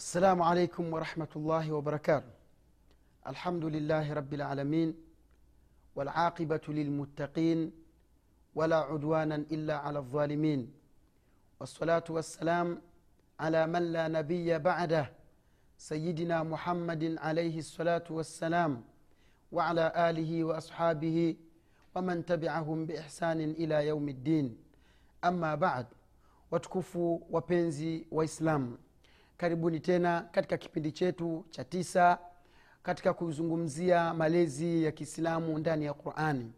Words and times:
السلام 0.00 0.42
عليكم 0.42 0.92
ورحمة 0.92 1.28
الله 1.36 1.72
وبركاته. 1.72 2.32
الحمد 3.26 3.64
لله 3.64 4.12
رب 4.12 4.32
العالمين 4.34 4.94
والعاقبة 5.96 6.60
للمتقين 6.68 7.72
ولا 8.54 8.76
عدوانا 8.76 9.36
إلا 9.36 9.76
على 9.76 9.98
الظالمين. 9.98 10.72
والصلاة 11.60 12.04
والسلام 12.10 12.80
على 13.40 13.66
من 13.66 13.92
لا 13.92 14.08
نبي 14.08 14.58
بعده 14.58 15.12
سيدنا 15.78 16.42
محمد 16.42 17.16
عليه 17.18 17.58
الصلاة 17.58 18.04
والسلام 18.10 18.84
وعلى 19.52 19.92
آله 20.08 20.44
وأصحابه 20.44 21.36
ومن 21.94 22.24
تبعهم 22.24 22.86
بإحسان 22.86 23.40
إلى 23.40 23.86
يوم 23.86 24.08
الدين. 24.08 24.56
أما 25.24 25.54
بعد 25.54 25.86
watukufu 26.50 27.22
wapenzi 27.30 28.06
waislamu 28.10 28.78
karibuni 29.40 29.80
tena 29.80 30.28
katika 30.32 30.56
kipindi 30.58 30.92
chetu 30.92 31.44
cha 31.50 31.64
tisa 31.64 32.18
katika 32.82 33.14
kuzungumzia 33.14 34.14
malezi 34.14 34.84
ya 34.84 34.92
kiislamu 34.92 35.58
ndani 35.58 35.84
ya 35.84 35.94
qurani 35.94 36.52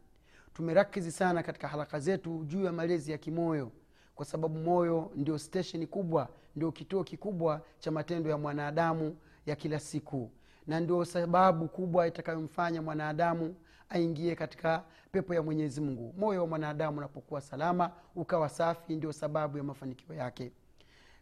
tumerakizi 0.55 1.13
sana 1.13 1.43
katika 1.43 1.69
haraka 1.69 2.01
zetu 2.01 2.45
juu 2.45 2.65
ya 2.65 2.73
malezi 2.73 3.13
ya 3.13 3.19
kimoyo 3.19 3.71
kwa 4.15 4.25
sababu 4.25 4.59
moyo 4.59 5.11
ndio 5.15 5.39
stesheni 5.39 5.87
kubwa 5.87 6.29
ndio 6.57 6.73
kituo 6.73 7.05
kikubwa 7.05 7.61
cha 7.79 7.91
matendo 7.91 8.31
ya 8.31 8.39
mwanadamu 8.39 9.17
ya 9.47 9.57
kila 9.57 9.81
siku 9.81 10.31
na 10.67 10.81
ndio 10.81 11.05
sababu 11.05 11.69
kubwa 11.69 12.07
itakayomfanya 12.07 12.83
mwanadamu 12.83 13.55
aingie 13.89 14.35
katika 14.35 14.85
pepo 15.13 15.35
ya 15.35 15.43
mwenyezi 15.43 15.81
mungu. 15.81 16.15
Moyo 16.19 16.41
wa 16.41 16.47
mwanadamu 16.47 16.99
unapokuwa 16.99 17.41
salama 17.41 17.91
ukawa 18.17 18.49
safi 18.49 18.97
ndio 18.97 19.13
sababu 19.13 19.59
ya 19.59 19.65
mafanikio 19.65 20.15
yake 20.15 20.53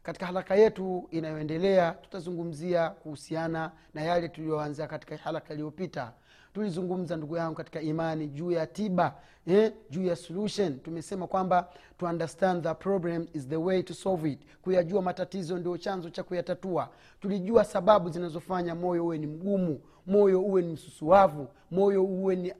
katika 0.02 0.26
haraka 0.26 0.54
yetu 0.56 1.08
inayoendelea 1.10 1.92
tutazungumzia 1.92 2.90
kuhusiana 2.90 3.70
na 3.94 4.02
yale 4.02 4.28
tuliyoanza 4.28 4.86
katika 4.86 5.16
haraka 5.16 5.54
iliyopita. 5.54 6.12
Tulizungumza 6.54 7.16
ndugu 7.16 7.36
yangu 7.36 7.54
katika 7.54 7.80
imani 7.80 8.26
juu 8.28 8.50
ya 8.50 8.66
tiba 8.66 9.14
eh, 9.46 9.72
juu 9.90 10.04
ya 10.04 10.16
solution. 10.16 10.78
Tumesema 10.80 11.26
kwamba 11.26 11.68
to 11.98 12.06
understand 12.06 12.62
the 12.62 12.74
problem 12.74 13.26
is 13.32 13.48
the 13.48 13.56
way 13.56 13.82
to 13.82 13.94
solve 13.94 14.30
it. 14.30 14.40
Kuyajua 14.62 15.02
matatizo 15.02 15.58
ndio 15.58 15.78
chanzo 15.78 16.10
cha 16.10 16.22
kuyatatua. 16.22 16.88
Tulijua 17.20 17.64
sababu 17.64 18.08
zinazofanya 18.10 18.74
moyo 18.74 19.04
uwe 19.04 19.18
ni 19.18 19.26
mgumu 19.26 19.80
moyo 20.10 20.42
uwe 20.42 20.62
ni 20.62 20.72
msusuavu 20.72 21.48
moyo 21.70 22.04
uwe 22.04 22.36
ni 22.36 22.52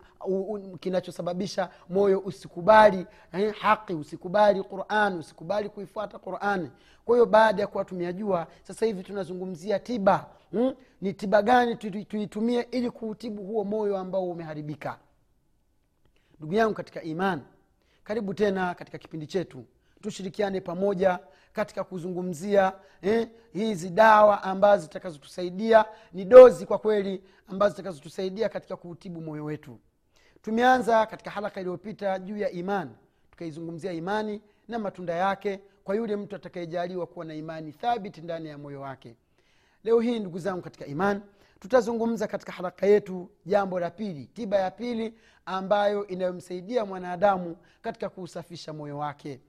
kinachosababisha 0.81 1.71
moyo 1.88 2.19
usikubali 2.19 3.06
eh, 3.33 3.55
haki 3.55 3.93
usikubali 3.94 4.62
quran 4.62 5.19
usikubali 5.19 5.69
kuifuata 5.69 6.19
qurani 6.19 6.71
kwa 7.05 7.16
hiyo 7.16 7.27
baada 7.27 7.62
ya 7.62 7.69
kuwa 7.69 7.84
tumeyajua 7.84 8.47
sasa 8.62 8.87
hivi 8.87 9.03
tunazungumzia 9.03 9.78
tiba 9.78 10.27
hmm? 10.50 10.75
ni 11.00 11.12
tiba 11.12 11.43
gani 11.43 11.77
tuitumie 12.05 12.66
ili 12.71 12.91
kuutibu 12.91 13.43
huo 13.43 13.65
moyo 13.65 13.99
ambao 13.99 14.31
umeharibika? 14.31 14.99
Ndugu 16.38 16.55
yangu 16.55 16.75
katika 16.75 17.03
iman 17.03 17.41
karibu 18.05 18.34
tena 18.34 18.75
katika 18.75 18.99
kipindi 18.99 19.27
chetu. 19.27 19.65
Tushirikiane 20.00 20.61
pamoja 20.61 21.19
katika 21.53 21.84
kuzungumzia 21.84 22.72
eh, 23.03 23.28
hizi 23.53 23.91
dawa 23.91 24.43
ambazo 24.43 24.83
zitakazotusaidia 24.83 25.84
ni 26.12 26.25
dozi 26.25 26.66
kwa 26.66 26.78
kweli 26.78 27.22
ambazo 27.49 27.71
zitakazotusaidia 27.71 28.49
katika 28.49 28.77
kuutibu 28.77 29.21
moyo 29.21 29.44
wetu. 29.44 29.78
Tumeanza 30.43 31.06
katika 31.06 31.31
haraka 31.31 31.61
iliyopita 31.61 32.19
juu 32.19 32.37
ya 32.37 32.50
imani 32.50 32.91
tukaizungumzia 33.31 33.93
imani 33.93 34.41
na 34.69 34.78
matunda 34.78 35.15
yake 35.15 35.61
kwa 35.84 35.94
yule 35.97 36.16
mtu 36.16 36.37
atakayejaliwa 36.37 37.06
kuwa 37.06 37.25
na 37.25 37.34
imani 37.34 37.72
thabiti 37.72 38.21
ndani 38.21 38.49
ya 38.49 38.59
moyo 38.59 38.81
wake. 38.81 39.17
Leo 39.84 40.00
hii 40.00 40.19
ndugu 40.19 40.38
zangu 40.38 40.62
katika 40.62 40.87
imani 40.87 41.21
tutazungumza 41.61 42.27
katika 42.27 42.53
haraka 42.53 42.87
yetu 42.87 43.31
jambo 43.47 43.81
la 43.81 43.91
pili 43.91 44.27
tiba 44.27 44.56
ya 44.56 44.71
pili 44.71 45.15
ambayo 45.47 46.06
inayomsaidia 46.06 46.84
mwanadamu 46.84 47.56
katika 47.82 48.09
kuusafisha 48.09 48.72
moyo 48.72 48.99
wake 48.99 49.41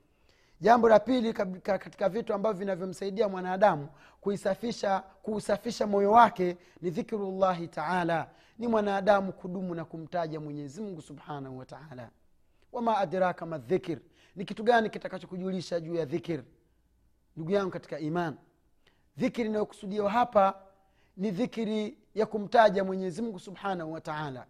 jambo 0.61 0.89
la 0.89 0.99
pili 0.99 1.33
katika 1.63 2.09
vitu 2.09 2.33
ambavyo 2.33 2.59
vinavyomsaidia 2.59 3.29
mwanadamu 3.29 3.87
kuisafisha 4.21 4.99
kuusafisha 4.99 5.87
moyo 5.87 6.11
wake 6.11 6.57
ni 6.81 6.89
dhikrullahi 6.89 7.67
taala. 7.67 8.29
Ni 8.57 8.67
mwanadamu 8.67 9.33
kudumu 9.33 9.75
na 9.75 9.85
kumtaja 9.85 10.39
mwenyezi 10.39 10.81
mungu 10.81 11.01
subhanahu 11.01 11.57
wa 11.57 11.65
taala. 11.65 12.09
Wama 12.71 12.97
adraka 12.97 13.45
madhikir 13.45 13.99
ni 14.35 14.45
kitu 14.45 14.63
gani 14.63 14.89
kitakachokujulisha 14.89 15.79
juu 15.79 15.95
ya 15.95 16.05
dhikir 16.05 16.43
ndugu 17.35 17.51
yangu 17.51 17.71
katika 17.71 17.99
iman 17.99 18.37
dhikiri 19.17 19.49
inayokusudiwa 19.49 20.09
hapa 20.09 20.61
ni 21.17 21.31
dhikiri 21.31 21.97
ya 22.15 22.25
kumtaja 22.25 22.83
mwenyezi 22.83 23.21
mungu 23.21 23.39
subhanahu 23.39 23.91
wa 23.93 24.01
taala. 24.01 24.45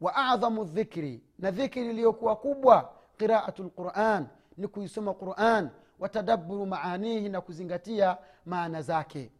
Wa 0.00 0.16
adhamu 0.16 0.64
dhikri. 0.64 1.22
Na 1.38 1.50
dhikiri 1.50 1.90
iliyokuwa 1.90 2.36
kubwa 2.36 2.92
qiraatu 3.18 3.62
lquran 3.64 4.26
ni 4.56 4.68
kuisoma 4.68 5.14
quran 5.14 5.68
watadaburu 5.98 6.66
maanihi 6.66 7.28
na 7.28 7.40
kuzingatia 7.40 8.16
maana 8.46 8.82
zake. 8.82 9.30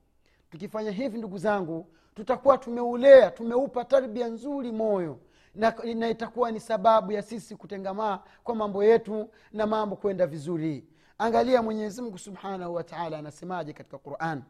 Tukifanya 0.50 0.90
hivi 0.90 1.18
ndugu 1.18 1.38
zangu 1.38 1.86
tutakuwa 2.14 2.58
tumeulea 2.58 3.30
tumeupa 3.30 3.84
tarbia 3.84 4.28
nzuri 4.28 4.72
moyo 4.72 5.18
na, 5.54 5.74
na 5.94 6.08
itakuwa 6.08 6.50
ni 6.50 6.60
sababu 6.60 7.12
ya 7.12 7.22
sisi 7.22 7.56
kutengamaa 7.56 8.18
kwa 8.44 8.54
mambo 8.54 8.84
yetu 8.84 9.30
na 9.52 9.66
mambo 9.66 9.96
kwenda 9.96 10.26
vizuri. 10.26 10.84
Angalia 11.18 11.62
mwenyezimngu 11.62 12.18
subhanahu 12.18 12.74
wataala 12.74 13.18
anasemaje 13.18 13.72
katika 13.72 13.98
quran? 13.98 14.42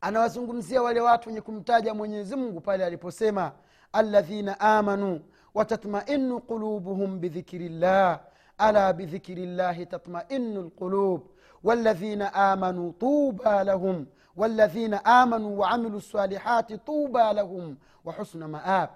Anawazungumzia 0.00 0.82
wale 0.82 1.00
watu 1.00 1.28
wenye 1.28 1.40
kumtaja 1.40 1.94
mwenyezimngu 1.94 2.60
pale 2.60 2.84
aliposema 2.84 3.52
aladhina 3.92 4.60
amanu 4.60 5.20
watatmainu 5.54 6.40
qulubuhum 6.40 7.20
bidhikiri 7.20 7.68
llah 7.68 8.20
ala 8.60 8.92
بذكر 8.92 9.36
الله 9.36 9.84
تطمئن 9.84 10.70
lqulub 10.70 11.20
والذين 11.64 12.22
amanu 12.22 12.92
طوبى 13.00 13.64
لهم 13.64 14.06
waladhina 14.36 15.04
amanu 15.04 15.58
waamilu 15.58 15.96
الصالحات 15.96 16.72
tuba 16.86 17.32
لهم 17.32 17.76
وحسن 18.04 18.50
maab 18.50 18.88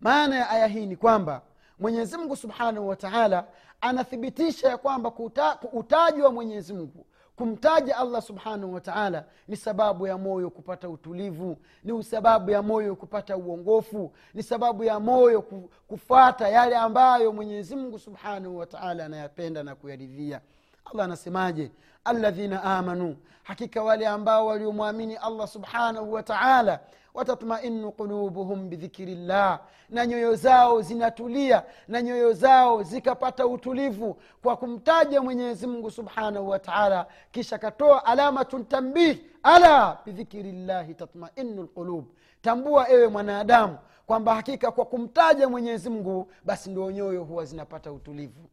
maana 0.00 0.36
ya 0.36 0.50
aya 0.50 0.66
hii 0.66 0.86
ni 0.86 0.96
kwamba 0.96 1.42
mwenyezi 1.78 2.16
mungu 2.16 2.36
subhanahu 2.36 2.88
wa 2.88 2.96
taala 2.96 3.44
anathibitisha 3.80 4.68
ya 4.68 4.76
kwamba 4.78 5.10
kuta- 5.10 5.58
utaji 5.72 6.22
wa 6.22 6.32
mwenyezi 6.32 6.72
mungu 6.74 7.06
kumtaja 7.38 7.96
allah 7.96 8.22
subhanahu 8.22 8.74
wataala 8.74 9.24
ni 9.48 9.56
sababu 9.56 10.06
ya 10.06 10.18
moyo 10.18 10.50
kupata 10.50 10.88
utulivu 10.88 11.56
ni 11.84 12.04
sababu 12.04 12.50
ya 12.50 12.62
moyo 12.62 12.96
kupata 12.96 13.36
uongofu 13.36 14.12
ni 14.34 14.42
sababu 14.42 14.84
ya 14.84 15.00
moyo 15.00 15.42
kufata 15.88 16.48
yale 16.48 16.76
ambayo 16.76 17.32
mwenyezimngu 17.32 17.98
subhanahu 17.98 18.58
wa 18.58 18.66
taala 18.66 19.04
anayapenda 19.04 19.62
na 19.62 19.74
kuyaridhia. 19.74 20.40
Allah 20.84 21.04
anasemaje 21.04 21.70
aladhina 22.08 22.62
amanu 22.64 23.16
hakika 23.42 23.82
wale 23.82 24.06
ambao 24.06 24.46
waliomwamini 24.46 25.16
allah 25.16 25.48
subhanahu 25.48 26.12
wa 26.12 26.22
taala 26.22 26.80
watatmainu 27.14 27.92
qulubuhum 27.92 28.68
bidhikiri 28.68 29.14
llah 29.14 29.60
na 29.90 30.06
nyoyo 30.06 30.34
zao 30.34 30.80
zinatulia 30.82 31.62
na 31.88 32.02
nyoyo 32.02 32.32
zao 32.32 32.82
zikapata 32.82 33.46
utulivu 33.46 34.16
kwa 34.42 34.56
kumtaja 34.56 35.20
mwenyezi 35.22 35.66
mungu 35.66 35.90
subhanahu 35.90 36.48
wa 36.48 36.58
taala 36.58 37.06
kisha 37.30 37.58
katoa 37.58 38.04
alamatun 38.04 38.64
tambih 38.64 39.18
ala 39.42 39.98
bidhikiri 40.06 40.52
llahi 40.52 40.94
tatmainu 40.94 41.62
lqulub 41.62 42.04
tambua 42.42 42.90
ewe 42.90 43.08
mwanadamu 43.08 43.78
kwamba 44.06 44.34
hakika 44.34 44.70
kwa 44.70 44.84
kumtaja 44.84 45.48
mwenyezi 45.48 45.90
mungu 45.90 46.30
basi 46.44 46.70
ndio 46.70 46.90
nyoyo 46.90 47.24
huwa 47.24 47.44
zinapata 47.44 47.92
utulivu 47.92 48.48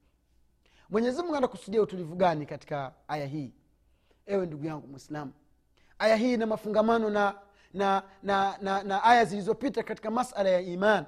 mwenyezi 0.90 1.22
mungu 1.22 1.36
anakusudia 1.36 1.82
utulivu 1.82 2.16
gani 2.16 2.46
katika 2.46 2.92
aya 3.08 3.26
hii? 3.26 3.54
Ewe 4.26 4.46
ndugu 4.46 4.66
yangu 4.66 4.88
mwislamu 4.88 5.34
aya 6.00 6.16
hii 6.16 6.34
ina 6.34 6.46
mafungamano 6.46 7.10
na 7.10 7.36
na 7.74 8.04
na, 8.24 8.58
na, 8.62 8.84
na 8.84 9.04
aya 9.04 9.26
zilizopita 9.26 9.84
katika 9.84 10.12
masala 10.12 10.50
ya 10.50 10.60
iman 10.62 11.06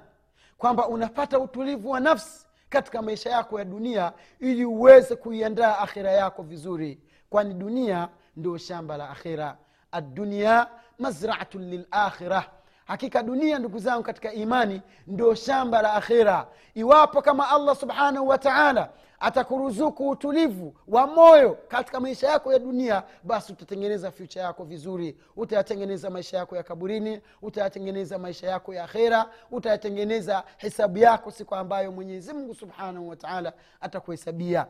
kwamba 0.58 0.88
unapata 0.88 1.38
utulivu 1.38 1.90
wa 1.90 2.00
nafsi 2.00 2.46
katika 2.68 3.02
maisha 3.02 3.30
yako 3.30 3.58
ya 3.58 3.64
dunia 3.64 4.12
ili 4.40 4.64
uweze 4.64 5.16
kuiandaa 5.16 5.78
akhira 5.78 6.10
yako 6.12 6.42
vizuri 6.42 7.00
kwani 7.30 7.54
dunia 7.54 8.08
ndio 8.36 8.58
shamba 8.58 8.96
la 8.96 9.10
akhira. 9.10 9.58
Addunia 9.92 10.66
mazratun 10.98 11.70
lilakhira 11.70 12.50
hakika 12.88 13.22
dunia 13.22 13.58
ndugu 13.58 13.78
zangu 13.78 14.02
katika 14.02 14.32
imani 14.32 14.82
ndio 15.06 15.34
shamba 15.34 15.82
la 15.82 15.92
akhira. 15.94 16.46
Iwapo 16.74 17.22
kama 17.22 17.48
allah 17.50 17.76
subhanahu 17.76 18.28
wa 18.28 18.38
taala 18.38 18.90
atakuruzuku 19.20 20.08
utulivu 20.08 20.74
wa 20.88 21.06
moyo 21.06 21.58
katika 21.68 22.00
maisha 22.00 22.28
yako 22.28 22.52
ya 22.52 22.58
dunia 22.58 23.02
basi 23.22 23.52
utatengeneza 23.52 24.10
fyucha 24.10 24.40
yako 24.40 24.64
vizuri. 24.64 25.16
Utayatengeneza 25.36 26.10
maisha 26.10 26.36
yako 26.36 26.56
ya 26.56 26.62
kaburini 26.62 27.20
utayatengeneza 27.42 28.18
maisha 28.18 28.46
yako 28.50 28.74
ya 28.74 28.84
akhera 28.84 29.26
utayatengeneza 29.50 30.44
hesabu 30.56 30.98
yako 30.98 31.30
siku 31.30 31.54
ambayo 31.54 31.92
mwenyezi 31.92 32.32
mungu 32.32 32.54
subhanahu 32.54 33.08
wa 33.08 33.16
taala 33.16 33.52
atakuhesabia 33.80 34.66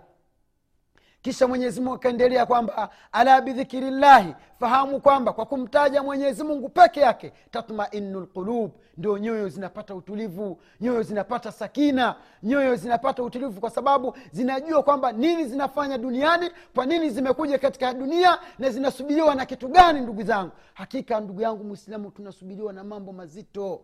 kisha 1.22 1.48
mwenyezi 1.48 1.80
mungu 1.80 1.94
akaendelea 1.94 2.46
kwamba 2.46 2.88
ala 3.12 3.40
bidhikirillahi 3.40 4.34
fahamu 4.60 5.00
kwamba 5.00 5.32
kwa 5.32 5.46
kumtaja 5.46 6.02
mwenyezi 6.02 6.44
mungu 6.44 6.68
peke 6.68 7.00
yake 7.00 7.32
tatmainu 7.50 8.20
lqulub 8.20 8.70
ndio 8.96 9.18
nyoyo 9.18 9.48
zinapata 9.48 9.94
utulivu 9.94 10.60
nyoyo 10.80 11.02
zinapata 11.02 11.52
sakina 11.52 12.14
nyoyo 12.42 12.76
zinapata 12.76 13.22
utulivu 13.22 13.60
kwa 13.60 13.70
sababu 13.70 14.16
zinajua 14.32 14.82
kwamba 14.82 15.12
nini 15.12 15.44
zinafanya 15.44 15.98
duniani 15.98 16.50
kwa 16.74 16.86
nini 16.86 17.10
zimekuja 17.10 17.58
katika 17.58 17.94
dunia 17.94 18.38
na 18.58 18.70
zinasubiriwa 18.70 19.34
na 19.34 19.46
kitu 19.46 19.68
gani 19.68 20.00
ndugu 20.00 20.22
zangu. 20.22 20.50
Hakika 20.74 21.20
ndugu 21.20 21.40
yangu 21.40 21.64
mwislamu 21.64 22.10
tunasubiriwa 22.10 22.72
na 22.72 22.84
mambo 22.84 23.12
mazito. 23.12 23.80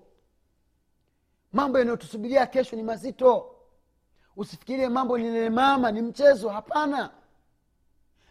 Mambo 1.52 1.78
yanayotusubiria 1.78 2.46
kesho 2.46 2.76
ni 2.76 2.82
mazito. 2.82 3.50
Usifikirie 4.36 4.88
mambo 4.88 5.18
ninemama 5.18 5.92
ni 5.92 6.02
mchezo 6.02 6.48
hapana 6.48 7.10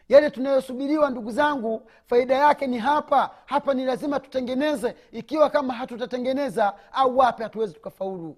yale 0.10 0.30
tunayosubiriwa 0.30 1.10
ndugu 1.10 1.32
zangu 1.32 1.90
faida 2.06 2.36
yake 2.36 2.68
ni 2.68 2.78
hapa. 2.78 3.32
Hapa 3.46 3.74
ni 3.74 3.86
lazima 3.86 4.20
tutengeneze. 4.20 4.96
Ikiwa 5.12 5.50
kama 5.50 5.74
hatutatengeneza 5.74 6.74
au 6.92 7.18
wape 7.18 7.44
hatuwezi 7.44 7.74
tukafaulu. 7.74 8.38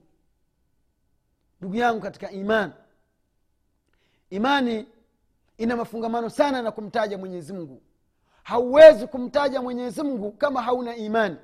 Ndugu 1.60 1.76
yangu 1.76 2.02
katika 2.02 2.32
imani 2.32 2.74
imani 4.30 4.88
ina 5.58 5.76
mafungamano 5.76 6.30
sana 6.30 6.62
na 6.62 6.72
kumtaja 6.72 7.18
mwenyezi 7.18 7.54
mungu. 7.54 7.82
Hauwezi 8.44 9.08
kumtaja 9.08 9.62
mwenyezi 9.62 10.04
mungu 10.04 10.32
kama 10.32 10.62
hauna 10.62 10.96
imani 10.96 11.36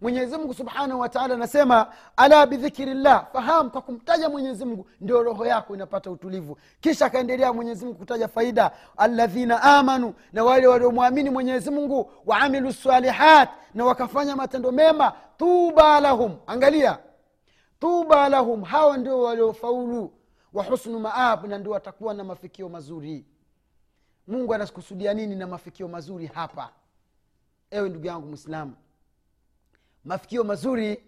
mwenyezi 0.00 0.36
mungu 0.36 0.54
subhanahu 0.54 1.00
wataala 1.00 1.34
anasema 1.34 1.86
ala 2.16 2.46
bidhikiri 2.46 2.94
llah 2.94 3.26
fahamu 3.32 3.70
kwa 3.70 3.82
kumtaja 3.82 4.28
mwenyezi 4.28 4.64
mungu 4.64 4.86
ndio 5.00 5.22
roho 5.22 5.46
yako 5.46 5.74
inapata 5.74 6.10
utulivu. 6.10 6.56
Kisha 6.80 7.06
akaendelea 7.06 7.52
mwenyezi 7.52 7.84
mungu 7.84 7.98
kutaja 7.98 8.28
faida 8.28 8.70
aladhina 8.96 9.62
amanu 9.62 10.14
na 10.32 10.44
wale 10.44 10.66
waliomwamini 10.66 11.30
mwenyezi 11.30 11.70
mungu 11.70 12.10
waamilu 12.26 12.72
salihat 12.72 13.48
na 13.74 13.84
wakafanya 13.84 14.36
matendo 14.36 14.72
mema 14.72 15.12
tuba 15.36 16.00
lahum 16.00 16.36
angalia. 16.46 16.98
Tuba 17.80 18.28
lahum 18.28 18.62
hawa 18.62 18.96
ndio 18.96 19.22
waliofaulu. 19.22 20.12
Wa 20.52 20.64
husnu 20.64 21.00
maab 21.00 21.44
na 21.44 21.58
ndio 21.58 21.72
watakuwa 21.72 22.14
na 22.14 22.24
mafikio 22.24 22.68
mazuri. 22.68 23.26
Mungu 24.26 24.54
anakusudia 24.54 25.14
nini 25.14 25.36
na 25.36 25.46
mafikio 25.46 25.88
mazuri 25.88 26.26
hapa? 26.26 26.70
Ewe 27.70 27.88
ndugu 27.88 28.06
yangu 28.06 28.26
mwislamu 28.26 28.72
mafikio 30.04 30.44
mazuri 30.44 31.04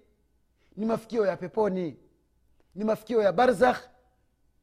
ni 0.77 0.87
mafikio 0.87 1.27
ya 1.27 1.37
peponi 1.37 1.97
ni 2.75 2.85
mafikio 2.85 3.23
ya 3.23 3.33
barzakh. 3.33 3.81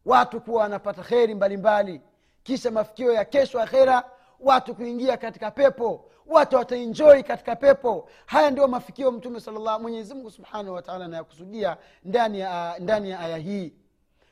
Watu 0.05 0.41
kuwa 0.41 0.61
wanapata 0.61 1.03
kheri 1.03 1.35
mbalimbali. 1.35 2.01
Kisha 2.43 2.71
mafikio 2.71 3.13
ya 3.13 3.25
kesho 3.25 3.61
akhera 3.61 4.03
watu 4.39 4.75
kuingia 4.75 5.17
katika 5.17 5.51
pepo 5.51 6.09
watu 6.25 6.55
wataenjoi 6.55 7.23
katika 7.23 7.55
pepo. 7.55 8.09
Haya 8.25 8.51
ndio 8.51 8.67
mafikio 8.67 9.11
mtume 9.11 9.39
salllah 9.39 9.81
mwenyezimngu 9.81 10.31
subhanahu 10.31 10.75
wataala 10.75 11.05
anayakusudia 11.05 11.77
ndani 12.03 12.39
ya, 12.39 12.75
ya 13.03 13.19
aya 13.19 13.37
hii. 13.37 13.73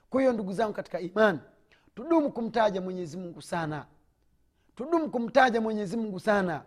Kwa 0.09 0.21
hiyo 0.21 0.33
ndugu 0.33 0.54
zangu 0.54 0.74
katika 0.74 1.00
iman 1.00 1.39
tudumu 1.95 2.31
kumtaja 2.31 2.81
mwenyezi 2.81 3.18
mungu 3.18 3.42
sana. 3.42 3.86
Tudumu 4.75 5.09
kumtaja 5.12 5.62
mwenyezi 5.62 5.97
mungu 5.97 6.19
sana 6.19 6.62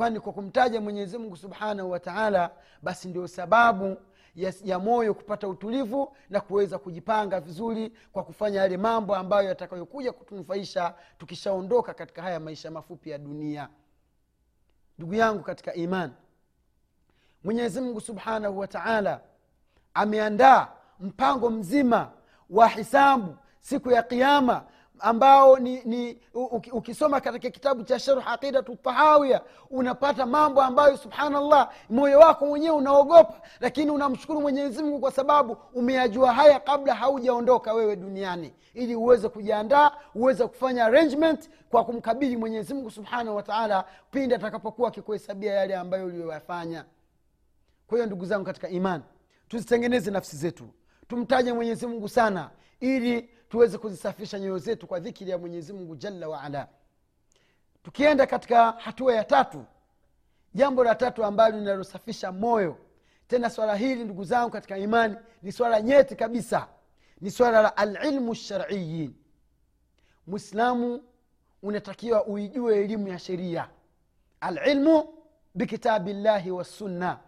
kwani 0.00 0.20
kwa 0.20 0.32
kumtaja 0.32 0.80
mwenyezi 0.80 1.18
mungu 1.18 1.36
subhanahu 1.36 1.90
wa 1.90 2.00
taala 2.00 2.50
basi 2.82 3.08
ndio 3.08 3.28
sababu 3.28 3.96
ya, 4.36 4.52
ya 4.64 4.78
moyo 4.78 5.14
kupata 5.14 5.48
utulivu 5.48 6.16
na 6.30 6.40
kuweza 6.40 6.78
kujipanga 6.78 7.40
vizuri 7.40 7.92
kwa 8.12 8.24
kufanya 8.24 8.60
yale 8.60 8.76
mambo 8.76 9.16
ambayo 9.16 9.48
yatakayokuja 9.48 10.12
kutunufaisha 10.12 10.94
tukishaondoka 11.18 11.94
katika 11.94 12.22
haya 12.22 12.40
maisha 12.40 12.70
mafupi 12.70 13.10
ya 13.10 13.18
dunia. 13.18 13.68
Ndugu 14.98 15.14
yangu 15.14 15.42
katika 15.42 15.74
iman 15.74 16.10
mwenyezi 17.44 17.80
mungu 17.80 18.00
subhanahu 18.00 18.58
wa 18.58 18.66
taala 18.66 19.20
ameandaa 19.94 20.68
mpango 21.00 21.50
mzima 21.50 22.10
wa 22.50 22.68
hisabu 22.68 23.36
siku 23.60 23.90
ya 23.90 24.02
qiama 24.02 24.64
ambao 25.00 25.58
ni, 25.58 25.82
ni 25.84 26.18
ukisoma 26.72 27.20
katika 27.20 27.50
kitabu 27.50 27.82
cha 27.84 27.98
sharh 27.98 28.28
aqidatu 28.28 28.76
tahawia 28.76 29.40
unapata 29.70 30.26
mambo 30.26 30.62
ambayo 30.62 30.96
subhanallah 30.96 31.70
moyo 31.90 32.18
wako 32.18 32.46
mwenyewe 32.46 32.76
unaogopa 32.76 33.40
lakini 33.60 33.90
unamshukuru 33.90 34.40
mwenyezi 34.40 34.82
mungu 34.82 35.00
kwa 35.00 35.10
sababu 35.12 35.56
umeyajua 35.74 36.32
haya 36.32 36.60
kabla 36.60 36.94
haujaondoka 36.94 37.72
wewe 37.72 37.96
duniani. 37.96 38.52
Ili 38.74 38.94
uweze 38.96 39.28
kujiandaa 39.28 39.90
uweze 40.14 40.46
kufanya 40.46 40.84
arrangement 40.84 41.50
kwa 41.70 41.84
kumkabili 41.84 42.36
mwenyezi 42.36 42.74
mungu 42.74 42.90
subhanahu 42.90 43.36
wataala 43.36 43.84
pindi 44.10 44.34
atakapokuwa 44.34 44.88
akikuhesabia 44.88 45.52
yale 45.54 45.76
ambayo 45.76 46.06
uliyoyafanya. 46.06 46.84
Kwa 47.86 47.98
hiyo 47.98 48.06
ndugu 48.06 48.24
zangu 48.26 48.44
katika 48.44 48.68
iman 48.68 49.02
tuzitengeneze 49.48 50.10
nafsi 50.10 50.36
zetu. 50.36 50.68
Tumtaje 51.08 51.52
mwenyezi 51.52 51.86
mungu 51.86 52.08
sana 52.08 52.50
ili 52.80 53.30
tuweze 53.50 53.78
kuzisafisha 53.78 54.38
nyoyo 54.38 54.58
zetu 54.58 54.86
kwa 54.86 55.00
dhikiri 55.00 55.30
ya 55.30 55.38
mwenyezi 55.38 55.72
mungu 55.72 55.96
jalla 55.96 56.28
waala 56.28 56.68
tukienda 57.82 58.26
katika 58.26 58.70
hatua 58.72 59.14
ya 59.14 59.24
tatu 59.24 59.64
jambo 60.54 60.84
la 60.84 60.94
tatu 60.94 61.24
ambalo 61.24 61.58
linalosafisha 61.58 62.32
moyo 62.32 62.76
tena 63.28 63.50
swala 63.50 63.74
hili 63.76 64.04
ndugu 64.04 64.24
zangu 64.24 64.50
katika 64.50 64.78
imani 64.78 65.16
ni 65.42 65.52
swala 65.52 65.82
nyeti 65.82 66.16
kabisa 66.16 66.68
ni 67.20 67.30
swala 67.30 67.62
la 67.62 67.76
alilmu 67.76 68.32
lshariyi 68.32 69.10
mwislamu 70.26 71.02
unatakiwa 71.62 72.26
uijue 72.26 72.84
elimu 72.84 73.08
ya 73.08 73.18
sheria. 73.18 73.68
Alilmu 74.40 75.14
bikitabi 75.54 76.12
llahi 76.12 76.50
wassunna 76.50 77.18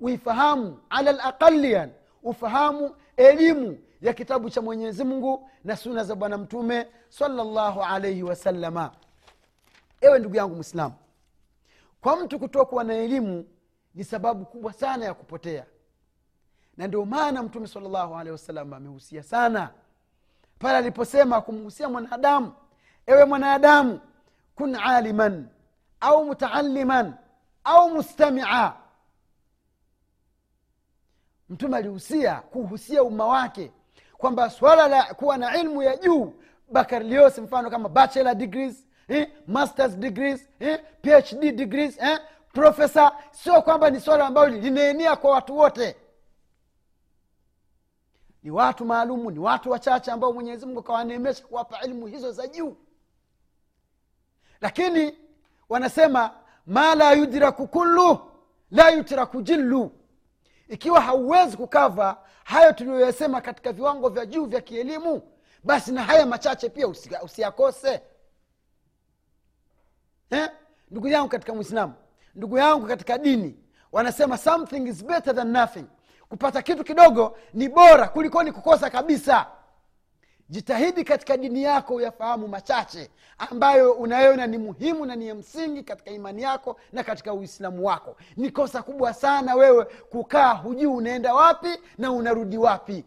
uifahamu 0.00 0.78
ala 0.90 1.12
laqalian 1.12 1.90
ufahamu 2.22 2.96
elimu 3.16 3.78
ya 4.06 4.12
kitabu 4.14 4.50
cha 4.50 4.62
mwenyezi 4.62 5.04
mungu 5.04 5.50
na 5.64 5.76
suna 5.76 6.04
za 6.04 6.14
bwana 6.14 6.38
mtume 6.38 6.88
salllahu 7.08 7.82
alaihi 7.82 8.22
wasalama 8.22 8.92
ewe 10.00 10.18
ndugu 10.18 10.36
yangu 10.36 10.54
mwislamu 10.54 10.94
kwa 12.00 12.16
mtu 12.16 12.38
kutokuwa 12.38 12.84
na 12.84 12.94
elimu 12.94 13.48
ni 13.94 14.04
sababu 14.04 14.44
kubwa 14.46 14.72
sana 14.72 15.04
ya 15.04 15.14
kupotea. 15.14 15.66
Na 16.76 16.86
ndio 16.86 17.04
maana 17.04 17.42
mtume 17.42 17.66
salllahu 17.66 18.14
alehi 18.14 18.30
wasalam 18.32 18.72
amehusia 18.72 19.22
sana. 19.22 19.70
Pale 20.58 20.76
aliposema 20.76 21.40
kumhusia 21.40 21.88
mwanadamu 21.88 22.52
ewe 23.06 23.24
mwanadamu 23.24 24.00
kun 24.54 24.74
aliman 24.74 25.48
au 26.00 26.24
mutaaliman 26.24 27.14
au 27.64 27.90
mustamia. 27.90 28.72
Mtume 31.48 31.76
alihusia 31.76 32.40
kuhusia 32.40 33.02
umma 33.02 33.26
wake 33.26 33.72
kwamba 34.18 34.50
swala 34.50 34.88
la 34.88 35.14
kuwa 35.14 35.36
na 35.36 35.60
ilmu 35.60 35.82
ya 35.82 35.96
juu 35.96 36.32
bakarlios 36.72 37.38
mfano 37.38 37.70
kama 37.70 37.88
bachelor 37.88 38.34
degrees 38.34 38.86
eh, 39.08 39.30
masters 39.46 39.96
degrees 39.96 40.48
eh, 40.60 40.80
phd 41.02 41.52
degrees 41.56 41.98
eh, 41.98 42.18
profesa 42.52 43.12
sio 43.30 43.62
kwamba 43.62 43.90
ni 43.90 44.00
swala 44.00 44.26
ambayo 44.26 44.48
linaenea 44.48 45.16
kwa 45.16 45.30
watu 45.30 45.56
wote. 45.58 45.96
Ni 48.42 48.50
watu 48.50 48.84
maalumu 48.84 49.30
ni 49.30 49.38
watu 49.38 49.70
wachache 49.70 50.10
ambao 50.10 50.32
mwenyezi 50.32 50.66
mungu 50.66 50.80
akawaneemesha 50.80 51.44
kuwapa 51.46 51.80
ilmu 51.84 52.06
hizo 52.06 52.32
za 52.32 52.46
juu. 52.46 52.76
Lakini 54.60 55.18
wanasema 55.68 56.30
ma 56.66 56.94
la 56.94 57.12
yudraku 57.12 57.68
kullu 57.68 58.18
la 58.70 58.90
yutraku 58.90 59.42
jillu. 59.42 59.90
Ikiwa 60.68 61.00
hauwezi 61.00 61.56
kukava 61.56 62.16
hayo 62.46 62.72
tuliyoyasema 62.72 63.40
katika 63.40 63.72
viwango 63.72 64.08
vya 64.08 64.26
juu 64.26 64.44
vya 64.46 64.60
kielimu 64.60 65.22
basi 65.64 65.92
na 65.92 66.02
haya 66.02 66.26
machache 66.26 66.68
pia 66.68 66.88
usiyakose. 67.22 68.00
Eh? 70.30 70.48
ndugu 70.90 71.08
yangu 71.08 71.28
katika 71.28 71.54
mwislamu 71.54 71.94
ndugu 72.34 72.58
yangu 72.58 72.86
katika 72.86 73.18
dini 73.18 73.56
wanasema 73.92 74.38
something 74.38 74.88
is 74.88 75.04
better 75.04 75.34
than 75.34 75.50
nothing. 75.52 75.84
Kupata 76.28 76.62
kitu 76.62 76.84
kidogo 76.84 77.38
ni 77.54 77.68
bora 77.68 78.08
kulikoni 78.08 78.52
kukosa 78.52 78.90
kabisa 78.90 79.46
jitahidi 80.48 81.04
katika 81.04 81.36
dini 81.36 81.62
yako 81.62 81.94
uyafahamu 81.94 82.48
machache 82.48 83.10
ambayo 83.38 83.92
unayoona 83.92 84.46
ni 84.46 84.58
muhimu 84.58 85.06
na 85.06 85.16
ni 85.16 85.28
ya 85.28 85.34
msingi 85.34 85.82
katika 85.82 86.10
imani 86.10 86.42
yako 86.42 86.76
na 86.92 87.04
katika 87.04 87.34
uislamu 87.34 87.86
wako. 87.86 88.16
Ni 88.36 88.50
kosa 88.50 88.82
kubwa 88.82 89.14
sana 89.14 89.54
wewe 89.54 89.84
kukaa 89.84 90.52
hujui 90.54 90.86
unaenda 90.86 91.34
wapi 91.34 91.68
na 91.98 92.12
unarudi 92.12 92.58
wapi. 92.58 93.04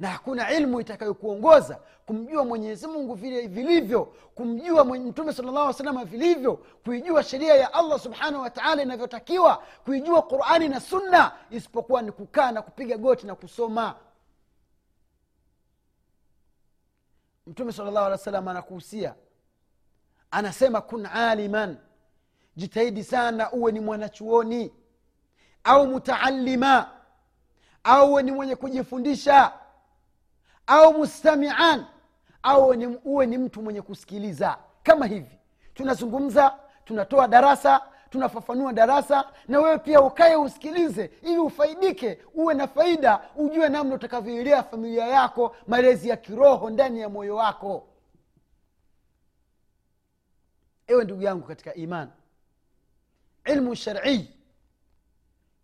Na 0.00 0.08
hakuna 0.08 0.50
ilmu 0.52 0.80
itakayokuongoza 0.80 1.78
kumjua 2.06 2.44
mwenyezi 2.44 2.86
mungu 2.86 3.14
vile 3.14 3.46
vilivyo 3.46 4.04
kumjua 4.34 4.84
mtume 4.84 5.32
salllah 5.32 5.74
salama 5.74 6.04
vilivyo 6.04 6.56
kuijua 6.84 7.22
sheria 7.22 7.54
ya 7.54 7.74
allah 7.74 7.98
subhanahu 8.00 8.42
wataala 8.42 8.82
inavyotakiwa 8.82 9.62
kuijua 9.84 10.22
qurani 10.22 10.68
na 10.68 10.80
sunna 10.80 11.32
isipokuwa 11.50 12.02
ni 12.02 12.12
kukaa 12.12 12.52
na 12.52 12.62
kupiga 12.62 12.96
goti 12.96 13.26
na 13.26 13.34
kusoma 13.34 13.94
mtume 17.46 17.72
sala 17.72 17.90
llahu 17.90 18.06
alehi 18.06 18.12
wa 18.20 18.24
sallam 18.24 18.48
anakuhusia. 18.48 19.14
Anasema 20.30 20.80
kun 20.80 21.06
aliman. 21.06 21.76
Jitahidi 22.56 23.04
sana 23.04 23.52
uwe 23.52 23.72
ni 23.72 23.80
mwanachuoni. 23.80 24.72
Au 25.64 25.86
mutaalima. 25.86 26.90
Au 27.84 28.10
uwe 28.10 28.22
ni 28.22 28.32
mwenye 28.32 28.56
kujifundisha. 28.56 29.52
Au 30.66 30.98
mustamian. 30.98 31.84
Au 32.42 32.74
uwe 33.04 33.26
ni 33.26 33.38
mtu 33.38 33.62
mwenye 33.62 33.82
kusikiliza. 33.82 34.58
Kama 34.82 35.06
hivi. 35.06 35.38
Tunazungumza 35.74 36.54
tunatoa 36.84 37.28
darasa 37.28 37.80
tunafafanua 38.10 38.72
darasa 38.72 39.32
na 39.48 39.60
wewe 39.60 39.78
pia 39.78 40.00
ukaye 40.00 40.36
usikilize 40.36 41.10
ili 41.22 41.38
ufaidike 41.38 42.18
uwe 42.34 42.54
na 42.54 42.68
faida 42.68 43.30
ujue 43.36 43.68
namna 43.68 43.94
utakavyoilea 43.94 44.62
familia 44.62 45.06
yako 45.06 45.56
malezi 45.66 46.08
ya 46.08 46.16
kiroho 46.16 46.70
ndani 46.70 47.00
ya 47.00 47.08
moyo 47.08 47.36
wako. 47.36 47.88
Ewe 50.86 51.04
ndugu 51.04 51.22
yangu 51.22 51.46
katika 51.46 51.74
iman 51.74 52.08
ilmu 53.44 53.74
sharii 53.74 54.30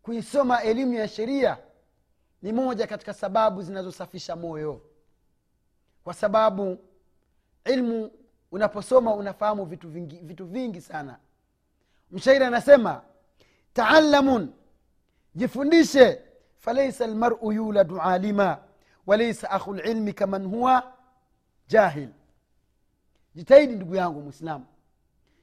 kuisoma 0.03 0.63
elimu 0.63 0.95
ya 0.95 1.09
sheria 1.09 1.59
ni 2.43 2.53
moja 2.53 2.87
katika 2.87 3.15
sababu 3.15 3.63
zinazosafisha 3.63 4.37
moyo. 4.37 4.81
Kwa 6.05 6.15
sababu 6.15 6.79
ilmu 7.65 8.11
unaposoma 8.53 9.15
unafahamu 9.15 9.65
vitu 9.65 9.89
vingi, 9.89 10.17
vitu 10.17 10.47
vingi 10.47 10.81
sana 10.81 11.19
mshairi 12.13 12.45
anasema 12.45 13.03
taalamun 13.73 14.53
jifundishe 15.35 16.23
falaisa 16.57 17.07
lmaru 17.07 17.53
yuladu 17.53 18.01
alima 18.01 18.59
walaisa 19.07 19.51
akhu 19.51 19.75
lilmi 19.75 20.13
kaman 20.13 20.47
huwa 20.47 20.93
jahil 21.69 22.09
jitahidi 23.35 23.73
ndugu 23.77 23.95
yangu 23.95 24.21
mwislamu 24.21 24.65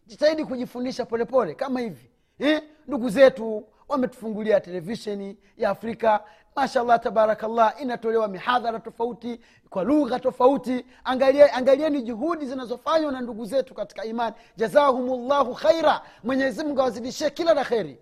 jitahidi 0.08 0.46
kujifundisha 0.46 1.06
polepole 1.06 1.46
pole, 1.46 1.56
kama 1.56 1.80
hivi 1.80 2.10
eh? 2.40 2.62
ndugu 2.88 3.10
zetu 3.10 3.68
wametufungulia 3.88 4.60
televisheni 4.60 5.38
ya 5.58 5.70
afrika 5.70 6.24
mashallah 6.56 7.00
tabarakallah 7.00 7.82
inatolewa 7.82 8.28
mihadhara 8.28 8.80
tofauti 8.80 9.40
kwa 9.70 9.84
lugha 9.84 10.20
tofauti. 10.20 10.86
Angalieni 11.04 11.52
angalie 11.54 12.02
juhudi 12.02 12.46
zinazofanywa 12.46 13.12
na 13.12 13.22
ndugu 13.22 13.46
zetu 13.46 13.74
katika 13.74 14.06
imani. 14.06 14.36
Jazahumullahu 14.58 15.54
khaira. 15.56 16.02
Mwenyezimungu 16.24 16.82
awazidishie 16.82 17.30
kila 17.30 17.54
la 17.54 17.64
kheri 17.66 18.00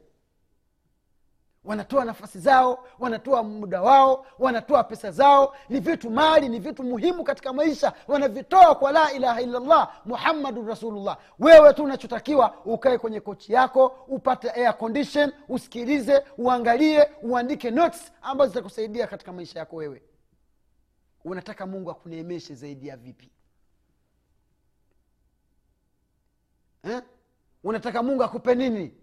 wanatoa 1.67 2.05
nafasi 2.05 2.39
zao 2.39 2.87
wanatoa 2.99 3.43
muda 3.43 3.81
wao 3.81 4.25
wanatoa 4.39 4.83
pesa 4.83 5.11
zao. 5.11 5.55
Ni 5.69 5.79
vitu 5.79 6.09
mali 6.09 6.49
ni 6.49 6.59
vitu 6.59 6.83
muhimu 6.83 7.23
katika 7.23 7.53
maisha. 7.53 7.93
Wanavitoa 8.07 8.75
kwa 8.75 8.91
la 8.91 9.11
ilaha 9.13 9.41
illallah 9.41 10.01
muhammadun 10.05 10.67
rasulullah. 10.67 11.17
Wewe 11.39 11.73
tu 11.73 11.83
unachotakiwa 11.83 12.57
ukae 12.65 12.97
kwenye 12.97 13.19
kochi 13.19 13.53
yako 13.53 13.85
upate 14.07 14.51
air 14.51 14.77
condition 14.77 15.31
usikilize 15.49 16.23
uangalie 16.37 17.09
uandike 17.21 17.71
notes 17.71 18.11
ambazo 18.21 18.49
zitakusaidia 18.49 19.07
katika 19.07 19.33
maisha 19.33 19.59
yako 19.59 19.75
wewe. 19.75 20.03
Unataka 21.23 21.65
mungu 21.65 21.91
akuneemeshe 21.91 22.55
zaidi 22.55 22.87
ya 22.87 22.97
vipi? 22.97 23.31
Eh? 26.83 27.01
unataka 27.63 28.03
mungu 28.03 28.23
akupe 28.23 28.55
nini? 28.55 28.93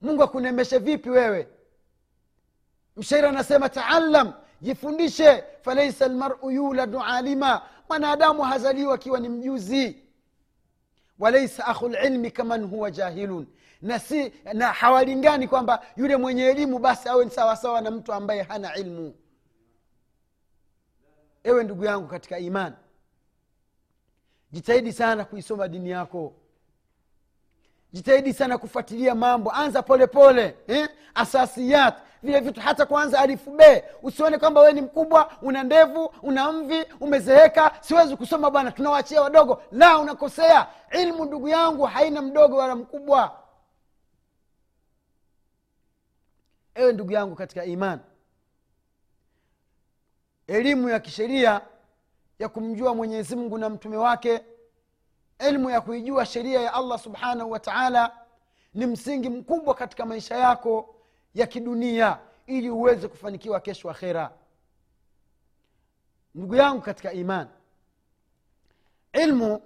Mungu 0.00 0.22
akuneemeshe 0.22 0.78
vipi 0.78 1.10
wewe 1.10 1.48
mshairi 2.98 3.26
anasema 3.26 3.68
taallam 3.68 4.32
jifundishe 4.60 5.44
falaisa 5.62 6.08
lmaru 6.08 6.50
yuladu 6.50 7.00
alima. 7.02 7.62
Mwanadamu 7.88 8.42
hazaliwa 8.42 8.94
akiwa 8.94 9.20
ni 9.20 9.28
mjuzi. 9.28 10.02
Walaisa 11.18 11.66
akhu 11.66 11.88
lilmi 11.88 12.30
kaman 12.30 12.64
huwa 12.66 12.90
jahilun. 12.90 13.46
Na 13.82 13.98
si 13.98 14.32
na 14.54 14.72
hawalingani 14.72 15.48
kwamba 15.48 15.86
yule 15.96 16.16
mwenye 16.16 16.44
elimu 16.44 16.78
basi 16.78 17.08
awe 17.08 17.24
ni 17.24 17.30
sawasawa 17.30 17.80
na 17.80 17.90
mtu 17.90 18.12
ambaye 18.12 18.42
hana 18.42 18.74
ilmu. 18.76 19.14
Ewe 21.44 21.64
ndugu 21.64 21.84
yangu 21.84 22.08
katika 22.08 22.38
iman 22.38 22.72
jitahidi 24.52 24.92
sana 24.92 25.24
kuisoma 25.24 25.68
dini 25.68 25.90
yako 25.90 26.34
jitahidi 27.92 28.32
sana 28.32 28.58
kufuatilia 28.58 29.14
mambo. 29.14 29.52
Anza 29.52 29.82
polepole 29.82 30.48
pole, 30.48 30.80
eh? 30.80 30.88
asasiyat. 31.14 31.94
Vile 32.22 32.40
vitu 32.40 32.60
hata 32.60 32.86
kwanza 32.86 33.18
alifu 33.20 33.50
be 33.50 33.84
usione 34.02 34.38
kwamba 34.38 34.60
wee 34.60 34.72
ni 34.72 34.80
mkubwa 34.80 35.32
una 35.42 35.62
ndevu 35.62 36.14
una 36.22 36.52
mvi 36.52 36.84
umezeeka. 37.00 37.72
Siwezi 37.80 38.16
kusoma 38.16 38.50
bwana 38.50 38.70
tunawachia 38.72 39.22
wadogo. 39.22 39.62
La 39.72 39.98
unakosea. 39.98 40.66
Ilmu 41.02 41.24
ndugu 41.24 41.48
yangu 41.48 41.84
haina 41.84 42.22
mdogo 42.22 42.56
wala 42.56 42.76
mkubwa. 42.76 43.38
Ewe 46.74 46.92
ndugu 46.92 47.12
yangu 47.12 47.34
katika 47.34 47.64
iman 47.64 47.98
elimu 50.46 50.88
ya 50.88 51.00
kisheria 51.00 51.60
ya 52.38 52.48
kumjua 52.48 52.94
mwenyezi 52.94 53.36
mungu 53.36 53.58
na 53.58 53.68
mtume 53.70 53.96
wake 53.96 54.40
ilmu 55.38 55.70
ya 55.70 55.80
kuijua 55.80 56.26
sheria 56.26 56.60
ya 56.60 56.74
allah 56.74 56.98
subhanahu 56.98 57.50
wa 57.50 57.60
taala 57.60 58.12
ni 58.74 58.86
msingi 58.86 59.28
mkubwa 59.28 59.74
katika 59.74 60.06
maisha 60.06 60.36
yako 60.36 60.94
ya 61.34 61.46
kidunia 61.46 62.18
ili 62.46 62.70
uweze 62.70 63.08
kufanikiwa 63.08 63.60
kesho 63.60 63.90
akhera. 63.90 64.30
Ndugu 66.34 66.54
yangu 66.54 66.80
katika 66.82 67.12
iman 67.12 67.48
ilmu 69.12 69.62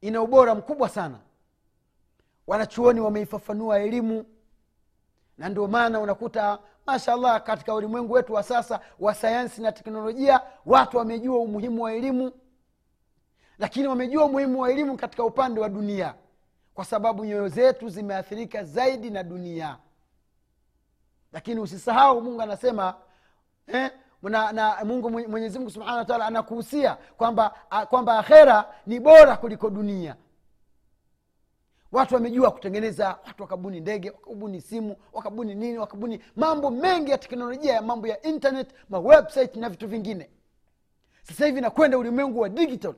ina 0.00 0.22
ubora 0.22 0.54
mkubwa 0.54 0.88
sana. 0.88 1.18
Wanachuoni 2.46 3.00
wameifafanua 3.00 3.78
elimu 3.80 4.24
na 5.38 5.48
ndio 5.48 5.66
maana 5.68 6.00
unakuta 6.00 6.58
mashallah 6.86 7.42
katika 7.42 7.74
ulimwengu 7.74 8.12
wetu 8.12 8.32
wa 8.32 8.42
sasa 8.42 8.80
wa 9.00 9.14
sayansi 9.14 9.62
na 9.62 9.72
teknolojia 9.72 10.40
watu 10.66 10.96
wamejua 10.96 11.38
umuhimu 11.38 11.82
wa 11.82 11.92
elimu 11.94 12.32
lakini 13.58 13.88
wamejua 13.88 14.24
umuhimu 14.24 14.60
wa 14.60 14.70
elimu 14.70 14.96
katika 14.96 15.24
upande 15.24 15.60
wa 15.60 15.68
dunia 15.68 16.14
kwa 16.74 16.84
sababu 16.84 17.24
nyoyo 17.24 17.48
zetu 17.48 17.88
zimeathirika 17.88 18.64
zaidi 18.64 19.10
na 19.10 19.22
dunia. 19.22 19.78
Lakini 21.32 21.60
usisahau 21.60 22.22
mungu 22.22 22.42
anasema 22.42 22.94
eh, 23.66 23.90
na, 24.22 24.52
na 24.52 24.84
mungu 24.84 25.10
mwenyezimungu 25.10 25.70
subhanahu 25.70 25.98
wataala 25.98 26.26
anakuhusia 26.26 26.94
kwamba 26.94 27.54
kwamba 27.90 28.18
akhera 28.18 28.74
ni 28.86 29.00
bora 29.00 29.36
kuliko 29.36 29.70
dunia. 29.70 30.16
Watu 31.92 32.14
wamejua 32.14 32.50
kutengeneza 32.50 33.18
watu 33.26 33.42
wakabuni 33.42 33.80
ndege 33.80 34.10
wakabuni 34.10 34.60
simu 34.60 34.96
wakabuni 35.12 35.54
nini 35.54 35.78
wakabuni 35.78 36.20
mambo 36.36 36.70
mengi 36.70 37.10
ya 37.10 37.18
teknolojia 37.18 37.72
ya 37.74 37.82
mambo 37.82 38.06
ya 38.06 38.22
internet 38.22 38.74
mawebsite 38.88 39.60
na 39.60 39.68
vitu 39.68 39.88
vingine. 39.88 40.30
Sasa 41.22 41.46
hivi 41.46 41.60
nakwenda 41.60 41.98
ulimwengu 41.98 42.40
wa 42.40 42.48
digital 42.48 42.94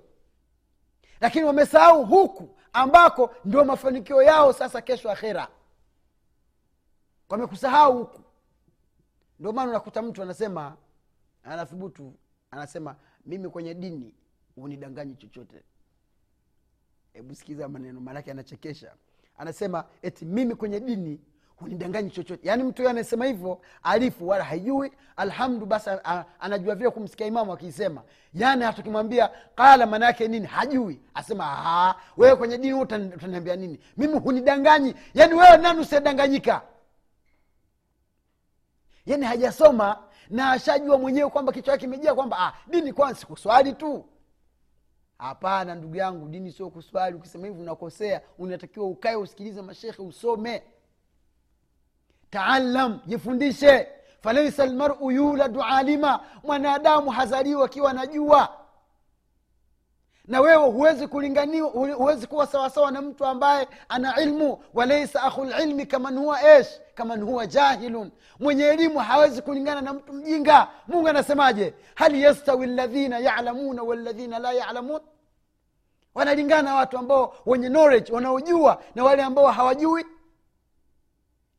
lakini 1.25 1.45
wamesahau 1.45 2.05
huku 2.07 2.49
ambako 2.73 3.35
ndio 3.45 3.65
mafanikio 3.65 4.23
yao 4.23 4.53
sasa 4.53 4.81
kesho 4.83 5.11
akhera. 5.11 5.49
Wamekusahau 7.29 7.99
huku. 7.99 8.21
Ndio 9.39 9.53
maana 9.53 9.71
unakuta 9.71 10.03
mtu 10.03 10.23
anasema 10.23 10.77
anathubutu 11.43 12.15
anasema 12.51 12.97
mimi 13.27 13.49
kwenye 13.49 13.75
dini 13.75 14.15
unidanganyi 14.57 15.15
chochote. 15.17 15.63
Hebu 17.13 17.35
sikiza 17.35 17.69
maneno 17.69 18.01
maanake 18.01 18.31
anachekesha. 18.31 18.95
Anasema 19.39 19.85
eti 20.03 20.25
mimi 20.25 20.55
kwenye 20.55 20.81
dini 20.81 21.21
hunidanganyi 21.57 22.11
chochote. 22.11 22.49
Yaani 22.49 22.63
mtu 22.63 22.89
anasema 22.89 23.25
hivyo 23.27 23.61
alifu 23.83 24.29
wala 24.29 24.45
haijui. 24.45 24.93
Alhamdu 25.17 25.67
basi 25.67 25.91
anajua 26.41 26.75
vile 26.75 26.91
kumsikia 26.91 27.27
imamu 27.27 27.53
akiisema 27.53 28.03
yani 28.35 28.65
hata 28.65 28.81
ukimwambia 28.83 29.31
qala 29.55 29.87
maana 29.87 30.07
yake 30.07 30.29
nini? 30.29 30.47
Hajui. 30.47 31.01
Asema 31.15 31.95
wewe 32.17 32.37
kwenye 32.37 32.59
dini 32.59 32.75
utaniambia 32.75 33.57
nini? 33.57 33.81
Mimi 33.97 34.19
hunidanganyi. 34.19 34.95
Yani 35.15 35.35
wewe 35.35 35.57
nani 35.57 35.81
usiedanganyika 35.81 36.63
yani 39.07 39.25
hajasoma 39.27 39.99
na 40.31 40.51
ashajua 40.51 40.99
mwenyewe 40.99 41.31
kwamba 41.31 41.53
kichwa 41.53 41.73
yake 41.73 41.85
imejia 41.85 42.15
kwamba 42.15 42.37
ah, 42.39 42.53
dini 42.67 42.93
kwanza 42.93 43.21
sikuswali 43.21 43.73
tu. 43.73 44.05
Hapana 45.19 45.75
ndugu 45.75 45.97
yangu 45.97 46.29
dini 46.29 46.53
sio 46.53 46.71
kuswali. 46.71 47.17
Ukisema 47.17 47.47
hivi 47.47 47.61
unakosea. 47.61 48.21
Unatakiwa 48.39 48.87
ukae 48.87 49.17
usikilize 49.17 49.63
mashekhe 49.63 50.03
usome 50.03 50.63
taalam 52.35 52.99
jifundishe. 53.07 53.89
Falaisa 54.21 54.67
lmaru 54.67 55.11
yuladu 55.11 55.63
alima 55.63 56.21
mwanadamu 56.43 57.11
hazaliwa 57.11 57.65
akiwa 57.65 57.91
anajua. 57.91 58.49
Na 60.25 60.41
wewe 60.41 60.67
huwezi 60.71 61.07
kulinganiwa 61.07 61.69
huwezi 61.71 62.27
kuwa 62.27 62.47
sawasawa 62.47 62.91
na 62.91 63.03
mtu 63.03 63.27
ambaye 63.27 63.69
ana 63.89 64.21
ilmu. 64.21 64.65
Walaisa 64.75 65.23
akhu 65.23 65.45
lilmi 65.45 65.87
kaman 65.87 66.19
huwa 66.19 66.59
esh 66.59 66.81
kaman 66.95 67.23
huwa 67.23 67.47
jahilun. 67.47 68.11
Mwenye 68.41 68.65
elimu 68.65 68.99
hawezi 68.99 69.43
kulingana 69.43 69.81
na 69.81 69.93
mtu 69.93 70.13
mjinga. 70.13 70.69
Mungu 70.89 71.09
anasemaje? 71.09 71.75
Hal 71.95 72.15
yastawi 72.17 72.67
ladhina 72.67 73.19
yalamuna 73.19 73.83
waladhina 73.83 74.39
la 74.39 74.53
yalamun? 74.53 75.01
Wanalingana 76.15 76.75
watu 76.75 76.99
ambao 76.99 77.35
wenye 77.47 77.69
knowledge 77.69 78.13
wanaojua 78.13 78.83
na 78.95 79.05
wale 79.05 79.23
ambao 79.23 79.47
hawajui 79.47 80.05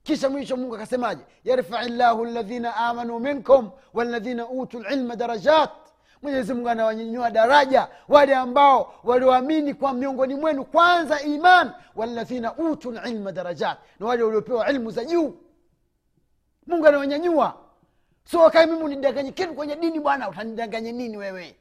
kisha 0.05 0.29
mwisho 0.29 0.57
mungu 0.57 0.75
akasemaje? 0.75 1.21
Yarfai 1.43 1.89
llahu 1.89 2.25
ladhina 2.25 2.75
amanu 2.75 3.19
minkum 3.19 3.71
waladhina 3.93 4.47
utu 4.49 4.79
lilma 4.79 5.15
darajat. 5.15 5.69
Mwenyezi 6.21 6.53
mungu 6.53 6.69
anawanyanyua 6.69 7.31
daraja 7.31 7.87
wale 8.07 8.35
ambao 8.35 8.93
walioamini 9.03 9.73
kwa 9.73 9.93
miongoni 9.93 10.35
mwenu 10.35 10.65
kwanza 10.65 11.21
iman 11.21 11.71
waladhina 11.95 12.55
utu 12.57 12.91
lilma 12.91 13.31
darajat 13.31 13.77
na 13.99 14.05
wale 14.05 14.23
waliopewa 14.23 14.69
ilmu 14.69 14.91
za 14.91 15.05
juu. 15.05 15.37
Mungu 16.67 16.87
anawanyanyua 16.87 17.57
so 18.25 18.39
wakae 18.39 18.65
mimi 18.65 18.83
unidanganye 18.83 19.31
kitu 19.31 19.53
kwenye 19.53 19.75
dini 19.75 19.99
bwana 19.99 20.29
utanidanganye 20.29 20.91
nini 20.91 21.17
wewe? 21.17 21.55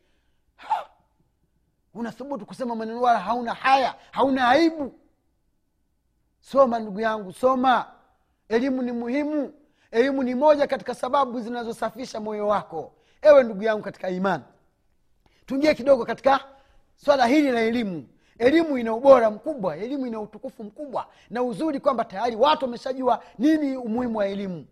Unathubutu 1.94 2.46
kusema 2.46 2.74
maneno 2.74 3.00
wala 3.00 3.18
hauna 3.18 3.54
haya 3.54 3.94
hauna 4.10 4.48
aibu. 4.48 4.94
Soma 6.40 6.78
ndugu 6.78 7.00
yangu 7.00 7.32
soma 7.32 7.93
elimu 8.48 8.82
ni 8.82 8.92
muhimu. 8.92 9.52
Elimu 9.90 10.22
ni 10.22 10.34
moja 10.34 10.66
katika 10.66 10.94
sababu 10.94 11.40
zinazosafisha 11.40 12.20
moyo 12.20 12.48
wako. 12.48 12.92
Ewe 13.22 13.42
ndugu 13.42 13.62
yangu 13.62 13.82
katika 13.82 14.10
imani 14.10 14.44
tuingie 15.46 15.74
kidogo 15.74 16.04
katika 16.04 16.40
swala 16.96 17.26
hili 17.26 17.50
la 17.50 17.60
elimu. 17.60 18.08
Elimu 18.38 18.78
ina 18.78 18.94
ubora 18.94 19.30
mkubwa 19.30 19.76
elimu 19.76 20.06
ina 20.06 20.20
utukufu 20.20 20.64
mkubwa 20.64 21.06
na 21.30 21.42
uzuri 21.42 21.80
kwamba 21.80 22.04
tayari 22.04 22.36
watu 22.36 22.64
wameshajua 22.64 23.22
nini 23.38 23.76
umuhimu 23.76 24.18
wa 24.18 24.26
elimu 24.28 24.66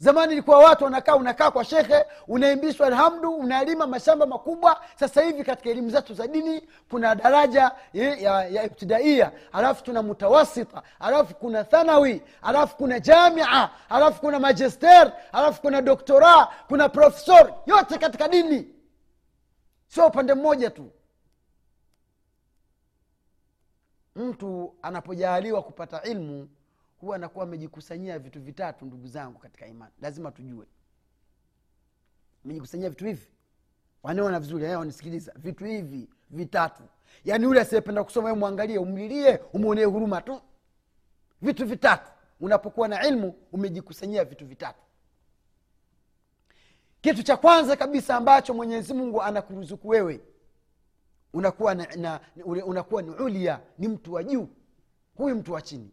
zamani 0.00 0.32
ilikuwa 0.32 0.58
watu 0.58 0.84
wanakaa 0.84 1.16
unakaa 1.16 1.50
kwa 1.50 1.64
shekhe 1.64 2.04
unaimbishwa 2.28 2.86
alhamdu 2.86 3.30
unalima 3.34 3.86
mashamba 3.86 4.26
makubwa. 4.26 4.80
Sasa 5.00 5.22
hivi 5.22 5.44
katika 5.44 5.70
elimu 5.70 5.90
zetu 5.90 6.14
za 6.14 6.26
dini 6.26 6.68
kuna 6.90 7.14
daraja 7.14 7.70
ya, 7.92 8.14
ya, 8.44 8.64
ibtidaia 8.64 9.32
alafu 9.52 9.84
tuna 9.84 10.02
mutawasita 10.02 10.82
alafu 11.00 11.34
kuna 11.34 11.64
thanawi 11.64 12.22
alafu 12.42 12.76
kuna 12.76 13.00
jamia 13.00 13.70
alafu 13.88 14.20
kuna 14.20 14.38
majester 14.40 15.12
alafu 15.32 15.60
kuna 15.60 15.82
doktora 15.82 16.48
kuna 16.68 16.88
profesor. 16.88 17.54
Yote 17.66 17.98
katika 17.98 18.28
dini. 18.28 18.68
Sio 19.88 20.06
upande 20.06 20.34
mmoja 20.34 20.70
tu. 20.70 20.90
Mtu 24.16 24.74
anapojaaliwa 24.82 25.62
kupata 25.62 26.02
ilmu 26.02 26.48
huwa 27.00 27.16
anakuwa 27.16 27.44
amejikusanyia 27.44 28.18
vitu 28.18 28.40
vitatu 28.40 28.84
ndugu 28.84 29.06
zangu 29.06 29.38
katika 29.38 29.66
imani. 29.66 29.92
Lazima 30.00 30.30
tujue. 30.32 30.66
Amejikusanyia 32.44 32.90
vitu 32.90 33.04
hivi. 33.06 33.28
Wanaona 34.02 34.40
vizuri 34.40 34.64
wanisikiliza. 34.64 35.32
Vitu 35.36 35.64
hivi 35.64 36.08
vitatu. 36.30 36.82
Yaani 37.24 37.44
yule 37.44 37.60
asiyependa 37.60 38.04
kusoma 38.04 38.34
mwangalie 38.34 38.78
umlilie 38.78 39.36
umwonee 39.52 39.84
huruma 39.84 40.20
tu. 40.22 40.40
Vitu 41.42 41.66
vitatu. 41.66 42.10
Unapokuwa 42.40 42.88
na 42.88 43.06
ilmu 43.08 43.34
umejikusanyia 43.52 44.24
vitu 44.24 44.46
vitatu. 44.46 44.78
Kitu 47.00 47.22
cha 47.22 47.36
kwanza 47.36 47.76
kabisa 47.76 48.16
ambacho 48.16 48.54
mwenyezi 48.54 48.94
mungu 48.94 49.22
anakuruzuku 49.22 49.88
wewe 49.88 50.20
unakuwa 51.32 51.74
na, 51.74 51.86
na, 51.96 52.20
unakuwa 52.44 53.02
ni 53.02 53.10
ulia 53.10 53.60
ni 53.78 53.88
mtu 53.88 54.12
wa 54.12 54.24
juu. 54.24 54.48
Huyu 55.14 55.36
mtu 55.36 55.52
wa 55.52 55.62
chini 55.62 55.90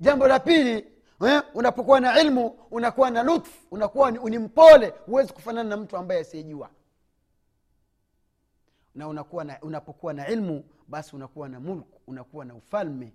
jambo 0.00 0.28
la 0.28 0.38
pili 0.40 0.86
eh, 1.26 1.42
unapokuwa 1.54 2.00
na 2.00 2.20
ilmu 2.20 2.48
unakuwa 2.70 3.10
na 3.10 3.22
lutfu 3.22 3.58
unakuwa 3.70 4.10
ni, 4.10 4.38
mpole 4.38 4.94
huwezi 5.06 5.32
kufanana 5.32 5.68
na 5.70 5.76
mtu 5.76 5.96
ambaye 5.96 6.20
asiyejua. 6.20 6.70
Na 8.94 9.08
unakuwa 9.08 9.44
na, 9.44 9.58
unapokuwa 9.62 10.12
na 10.12 10.28
ilmu 10.28 10.64
basi 10.88 11.16
unakuwa 11.16 11.48
na 11.48 11.60
mulku 11.60 12.00
unakuwa 12.06 12.44
na 12.44 12.54
ufalme. 12.54 13.12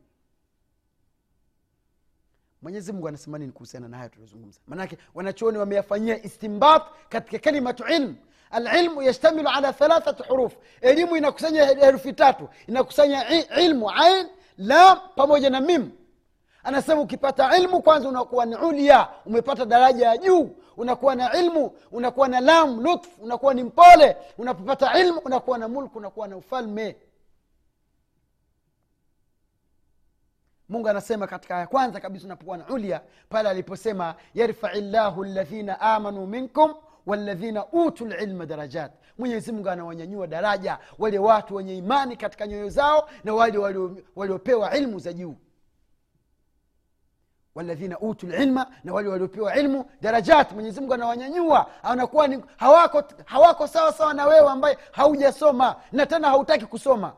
Mwenyezi 2.62 2.92
mungu 2.92 3.08
anasema 3.08 3.38
nini 3.38 3.52
kuhusiana 3.52 3.88
na 3.88 3.98
haya 3.98 4.10
tuliozungumza? 4.10 4.60
Maanake 4.68 4.98
wanachuoni 5.14 5.58
wameyafanyia 5.58 6.24
istimbat 6.24 6.84
katika 7.10 7.40
kalimatu 7.40 7.84
ilm. 7.88 8.16
Alilmu 8.52 9.02
yashtamilu 9.02 9.50
ala 9.50 9.74
thalathati 9.74 10.24
huruf. 10.24 10.56
Elimu 10.82 11.18
inakusanya 11.18 11.66
herufi 11.66 12.14
tatu. 12.14 12.50
Inakusanya 12.68 13.30
ilmu 13.60 13.90
ain 13.92 14.28
lam 14.58 15.00
pamoja 15.16 15.50
na 15.50 15.62
mim 15.62 15.92
anasema 16.64 17.02
ukipata 17.02 17.58
ilmu 17.58 17.82
kwanza 17.82 18.10
unakuwa 18.10 18.46
ni 18.46 18.56
ulia 18.56 19.08
umepata 19.26 19.66
daraja 19.66 20.08
ya 20.08 20.18
juu 20.18 20.50
unakuwa 20.78 21.16
na 21.16 21.34
ilmu 21.38 21.72
unakuwa 21.92 22.28
na 22.28 22.40
lam 22.40 22.80
lutf 22.84 23.08
unakuwa 23.20 23.54
ni 23.54 23.64
mpole 23.64 24.18
unapopata 24.38 25.00
ilmu 25.00 25.20
unakuwa 25.20 25.58
na 25.58 25.68
mulku 25.68 25.98
unakuwa 25.98 26.28
na 26.28 26.38
ufalme. 26.38 26.96
Mungu 30.70 30.90
anasema 30.90 31.28
katika 31.28 31.60
ya 31.60 31.68
kwanza 31.68 32.00
kabisa 32.00 32.26
unapokuwa 32.26 32.58
na 32.58 32.68
ulia 32.68 33.02
pale 33.30 33.50
aliposema 33.50 34.16
yarfai 34.34 34.82
llahu 34.82 35.24
ladhina 35.24 35.82
amanu 35.82 36.28
minkum 36.28 36.74
waladhina 37.06 37.66
utu 37.68 38.06
lilma 38.06 38.46
darajat. 38.46 38.92
Mwenyezi 39.18 39.52
mungu 39.52 39.70
anawanyanyua 39.70 40.28
daraja 40.28 40.80
wale 41.00 41.20
watu 41.20 41.56
wenye 41.56 41.78
imani 41.78 42.16
katika 42.18 42.48
nyoyo 42.48 42.70
zao 42.70 43.10
na 43.24 43.34
wale 43.34 43.58
waliopewa 44.16 44.78
ilmu 44.78 45.00
za 45.00 45.14
juu 45.14 45.36
waladhina 47.56 48.00
utu 48.00 48.28
lilma 48.28 48.76
na 48.84 48.94
wale 48.94 49.10
waliopewa 49.10 49.56
ilmu 49.56 49.92
darajat 50.02 50.52
mwenyezimungu 50.52 50.94
anawanyanyua 50.94 51.84
anakuwa 51.84 52.28
ni 52.28 52.44
hawako, 52.58 53.04
hawako 53.26 53.68
sawa 53.68 53.94
sawa 53.94 54.14
na 54.14 54.26
wewe 54.26 54.50
ambaye 54.50 54.78
haujasoma 54.92 55.82
na 55.92 56.06
tena 56.06 56.28
hautaki 56.28 56.66
kusoma. 56.66 57.16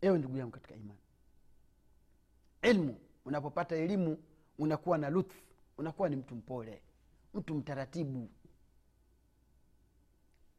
Ewe 0.00 0.18
ndugu 0.18 0.36
yangu 0.38 0.52
katika 0.52 0.74
imani 0.74 1.00
ilmu 2.62 2.96
unapopata 3.24 3.76
elimu 3.76 4.18
unakuwa 4.58 4.98
na 4.98 5.10
lutfu 5.10 5.42
unakuwa 5.78 6.08
ni 6.08 6.16
mtu 6.16 6.34
mpole 6.34 6.82
mtu 7.34 7.54
mtaratibu. 7.54 8.28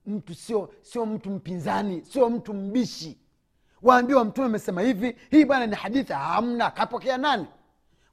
Mtu 0.06 0.36
sio 0.36 0.74
sio 0.82 1.06
mtu 1.06 1.30
mpinzani 1.30 2.06
sio 2.06 2.30
mtu 2.30 2.54
mbishi 2.54 3.18
waambiwa 3.82 4.26
mtume 4.26 4.46
amesema 4.48 4.82
hivi 4.82 5.18
hii 5.32 5.46
bwana 5.46 5.66
ni 5.68 5.76
hadithi 5.76 6.14
hamna 6.14 6.72
kapokea 6.72 7.18
nani? 7.18 7.46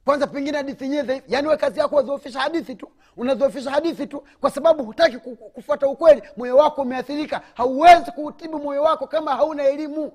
Kwanza 0.05 0.27
pengine 0.27 0.57
hadithi 0.57 0.83
yenyewe 0.83 1.23
yaani 1.27 1.47
we 1.47 1.57
kazi 1.57 1.79
yako 1.79 1.95
wazoofisha 1.95 2.39
hadithi 2.39 2.75
tu 2.75 2.91
unazoofisha 3.17 3.71
hadithi 3.71 4.07
tu 4.07 4.23
kwa 4.41 4.51
sababu 4.51 4.83
hutaki 4.85 5.17
kufuata 5.53 5.87
ukweli 5.87 6.21
moyo 6.37 6.57
wako 6.57 6.81
umeathirika 6.81 7.41
hauwezi 7.53 8.11
kuutibu 8.11 8.59
moyo 8.59 8.83
wako 8.83 9.07
kama 9.07 9.35
hauna 9.35 9.63
elimu. 9.63 10.11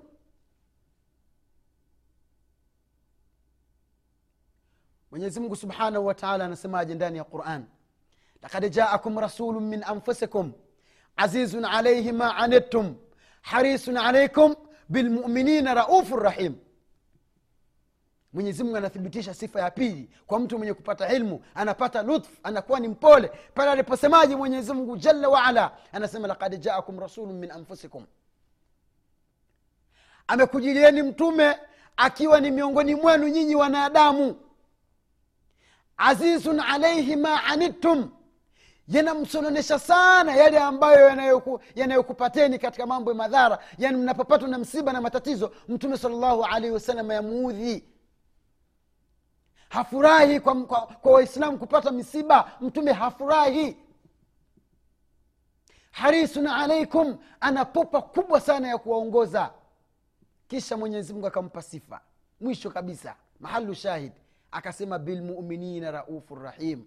Mwenyezi 5.10 5.56
subhanahu 5.56 6.06
wataala 6.06 6.44
anasemaje 6.44 6.94
ndani 6.94 7.18
ya 7.18 7.24
quran? 7.24 7.64
Lakad 8.42 8.70
jaakum 8.72 9.18
rasulun 9.18 9.64
min 9.64 9.84
anfusikum 9.84 10.52
azizun 11.16 11.64
alaihi 11.64 12.12
ma 12.12 12.36
anittum 12.36 12.96
harisun 13.42 13.96
alaikum 13.96 14.54
bilmuminina 14.90 15.74
raufu 15.74 16.16
rahim. 16.16 16.54
Mwenyezimungu 18.32 18.76
anathibitisha 18.76 19.34
sifa 19.34 19.60
ya 19.60 19.70
pili. 19.70 20.10
Kwa 20.26 20.40
mtu 20.40 20.58
mwenye 20.58 20.74
kupata 20.74 21.12
ilmu 21.12 21.44
anapata 21.54 22.02
lutf 22.02 22.28
anakuwa 22.42 22.80
ni 22.80 22.88
mpole. 22.88 23.30
Pale 23.54 23.70
aliposemaje 23.70 24.36
mwenyezimungu 24.36 24.96
jalla 24.96 25.28
waala 25.28 25.72
anasema 25.92 26.28
lakad 26.28 26.60
jaakum 26.60 27.00
rasulun 27.00 27.32
min 27.38 27.50
anfusikum. 27.50 28.06
Amekujilieni 30.26 31.02
mtume 31.02 31.58
akiwa 31.96 32.40
ni 32.40 32.50
miongoni 32.50 32.94
mwenu 32.94 33.28
nyinyi 33.28 33.54
wanadamu. 33.54 34.36
Azizun 35.96 36.60
alaihi 36.60 37.16
ma 37.16 37.44
anittum 37.44 38.10
yanamsononesha 38.90 39.78
sana 39.78 40.36
yale 40.36 40.58
ambayo 40.58 41.08
yanayokupateni 41.74 42.58
katika 42.58 42.86
mambo 42.86 43.10
ya 43.10 43.16
madhara. 43.16 43.58
Yani 43.78 43.96
mnapopatwa 43.98 44.48
na 44.48 44.58
msiba 44.58 44.92
na 44.92 45.00
matatizo 45.00 45.52
mtume 45.68 45.96
salllahu 45.98 46.44
alaihi 46.44 46.70
wasallam 46.74 47.10
yamuudhi 47.10 47.84
hafurahi 49.68 50.40
kwa, 50.40 50.64
kwa, 50.66 50.80
kwa 50.80 51.12
waislamu 51.12 51.58
kupata 51.58 51.90
misiba 51.90 52.52
mtume 52.60 52.92
hafurahi. 52.92 53.76
Harisun 55.90 56.46
alaikum 56.46 57.18
ana 57.40 57.64
pupa 57.64 58.02
kubwa 58.02 58.40
sana 58.40 58.68
ya 58.68 58.78
kuwaongoza. 58.78 59.50
Kisha 60.48 60.76
mwenyezi 60.76 61.12
mungu 61.12 61.26
akampa 61.26 61.62
sifa. 61.62 62.00
Mwisho 62.40 62.70
kabisa 62.70 63.16
mahalu 63.40 63.74
shahid 63.74 64.12
akasema 64.50 64.98
bilmuminina 64.98 65.90
raufu 65.90 66.34
rahim 66.34 66.84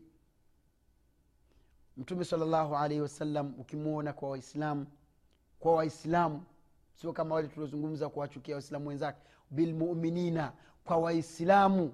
mtume 1.98 2.26
salllahu 2.26 2.76
alaihi 2.76 3.02
wasallam 3.02 3.54
ukimwona 3.60 4.14
kwa 4.14 4.30
waislamu 4.30 4.88
kwa 5.60 5.76
waislamu 5.76 6.44
sio 6.96 7.14
kama 7.14 7.36
wale 7.36 7.48
tuliozungumza 7.48 8.10
kuwachukia 8.10 8.56
waislamu 8.56 8.88
wenzake 8.90 9.22
bilmuminina 9.52 10.54
kwa 10.84 10.98
waislamu. 10.98 11.94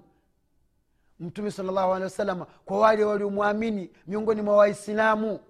Mtume 1.20 1.50
salllahu 1.50 1.90
alehi 1.92 2.04
wasalama 2.04 2.44
kwa 2.44 2.78
wale 2.80 3.04
waliomwamini 3.04 3.90
miongoni 4.06 4.42
mwa 4.42 4.56
waislamu. 4.56 5.40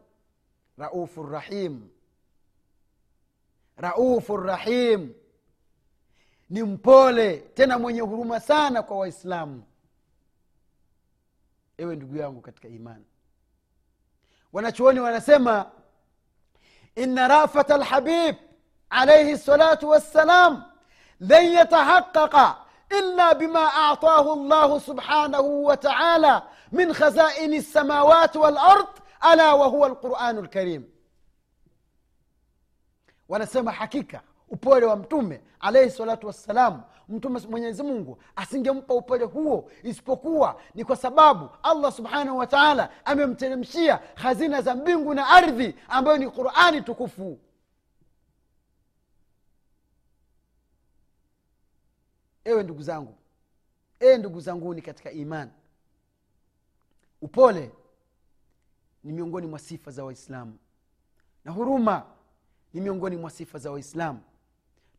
Raufu 0.78 1.22
rahim. 1.22 1.88
Raufu 3.76 4.36
rahim. 4.36 5.12
Ni 6.50 6.62
mpole 6.62 7.36
tena 7.38 7.78
mwenye 7.78 8.00
huruma 8.00 8.40
sana 8.40 8.82
kwa 8.82 8.98
waislamu. 8.98 9.62
Ewe 11.78 11.96
ndugu 11.96 12.16
yangu 12.16 12.40
katika 12.40 12.68
imani 12.68 13.04
wanachuoni 14.52 15.00
wanasema 15.00 15.70
ina 16.94 17.28
rafata 17.28 17.76
lhabib 17.76 18.36
alaihi 18.90 19.38
salatu 19.38 19.88
wassalam 19.88 20.62
lan 21.20 21.44
yatahaqaqa 21.52 22.56
illa 22.98 23.34
bima 23.34 23.74
atahu 23.90 24.48
llahu 24.48 24.80
subhanahu 24.80 25.64
wataala 25.64 26.42
min 26.72 26.92
khazaini 26.94 27.58
lsamawati 27.58 28.38
walard 28.38 28.88
ala 29.20 29.54
wahuwa 29.54 29.88
lquranu 29.88 30.42
lkarim 30.42 30.84
wanasema 33.28 33.72
hakika 33.72 34.20
upole 34.50 34.86
wa 34.86 34.96
mtume 34.96 35.40
alaihi 35.60 35.90
salatu 35.90 36.26
wassalam 36.26 36.82
mtume 37.08 37.40
mwenyezi 37.40 37.82
mungu 37.82 38.18
asingempa 38.36 38.94
upole 38.94 39.24
huo 39.24 39.70
isipokuwa 39.82 40.60
ni 40.74 40.84
kwa 40.84 40.96
sababu 40.96 41.48
allah 41.62 41.92
subhanahu 41.92 42.38
wa 42.38 42.46
taala 42.46 42.90
amemteremshia 43.06 44.00
hazina 44.14 44.62
za 44.62 44.74
mbingu 44.74 45.14
na 45.14 45.28
ardhi 45.28 45.74
ambayo 45.88 46.16
ni 46.18 46.30
qurani 46.30 46.82
tukufu. 46.82 47.38
Ewe 52.44 52.62
ndugu 52.62 52.82
zangu 52.82 53.14
ewe 54.00 54.18
ndugu 54.18 54.40
zanguni 54.40 54.82
katika 54.82 55.10
imani 55.12 55.50
upole 57.22 57.70
ni 59.04 59.12
miongoni 59.12 59.46
mwa 59.46 59.58
sifa 59.58 59.90
za 59.90 60.04
waislamu 60.04 60.58
na 61.44 61.52
huruma 61.52 62.06
ni 62.74 62.80
miongoni 62.80 63.16
mwa 63.16 63.30
sifa 63.30 63.58
za 63.58 63.70
waislamu 63.70 64.20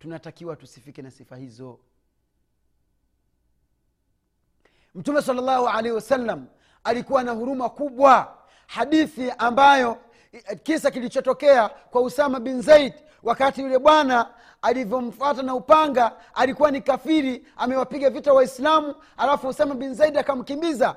tunatakiwa 0.01 0.55
tusifike 0.55 1.01
na 1.01 1.11
sifa 1.11 1.35
hizo. 1.37 1.79
Mtume 4.95 5.21
salllahu 5.21 5.67
alaihi 5.67 5.91
wasallam 5.95 6.47
alikuwa 6.83 7.23
na 7.23 7.31
huruma 7.31 7.69
kubwa. 7.69 8.37
Hadithi 8.67 9.31
ambayo 9.37 9.97
kisa 10.63 10.91
kilichotokea 10.91 11.69
kwa 11.69 12.01
usama 12.01 12.39
bin 12.39 12.61
zaid 12.61 12.93
wakati 13.23 13.61
yule 13.61 13.79
bwana 13.79 14.33
alivyomfuata 14.61 15.43
na 15.43 15.55
upanga 15.55 16.11
alikuwa 16.33 16.71
ni 16.71 16.81
kafiri 16.81 17.47
amewapiga 17.57 18.09
vita 18.09 18.33
waislamu 18.33 18.95
alafu 19.17 19.47
usama 19.47 19.75
bin 19.75 19.93
zaid 19.93 20.17
akamkimbiza 20.17 20.95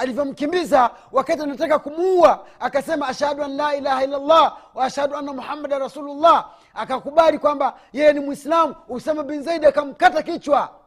alivyomkimbiza 0.00 0.90
wakati 1.12 1.42
anataka 1.42 1.78
kumuua 1.78 2.46
akasema 2.60 3.08
ashhadu 3.08 3.42
an 3.44 3.56
la 3.56 3.76
ilaha 3.76 4.04
illallah 4.04 4.58
wa 4.74 4.84
ashhadu 4.84 5.16
anna 5.16 5.32
muhammadan 5.32 5.78
rasulullah. 5.80 6.50
Akakubali 6.74 7.38
kwamba 7.38 7.78
yeye 7.92 8.12
ni 8.12 8.20
mwislamu 8.20 8.76
usama 8.88 9.22
bin 9.22 9.42
zaidi 9.42 9.66
akamkata 9.66 10.22
kichwa. 10.22 10.80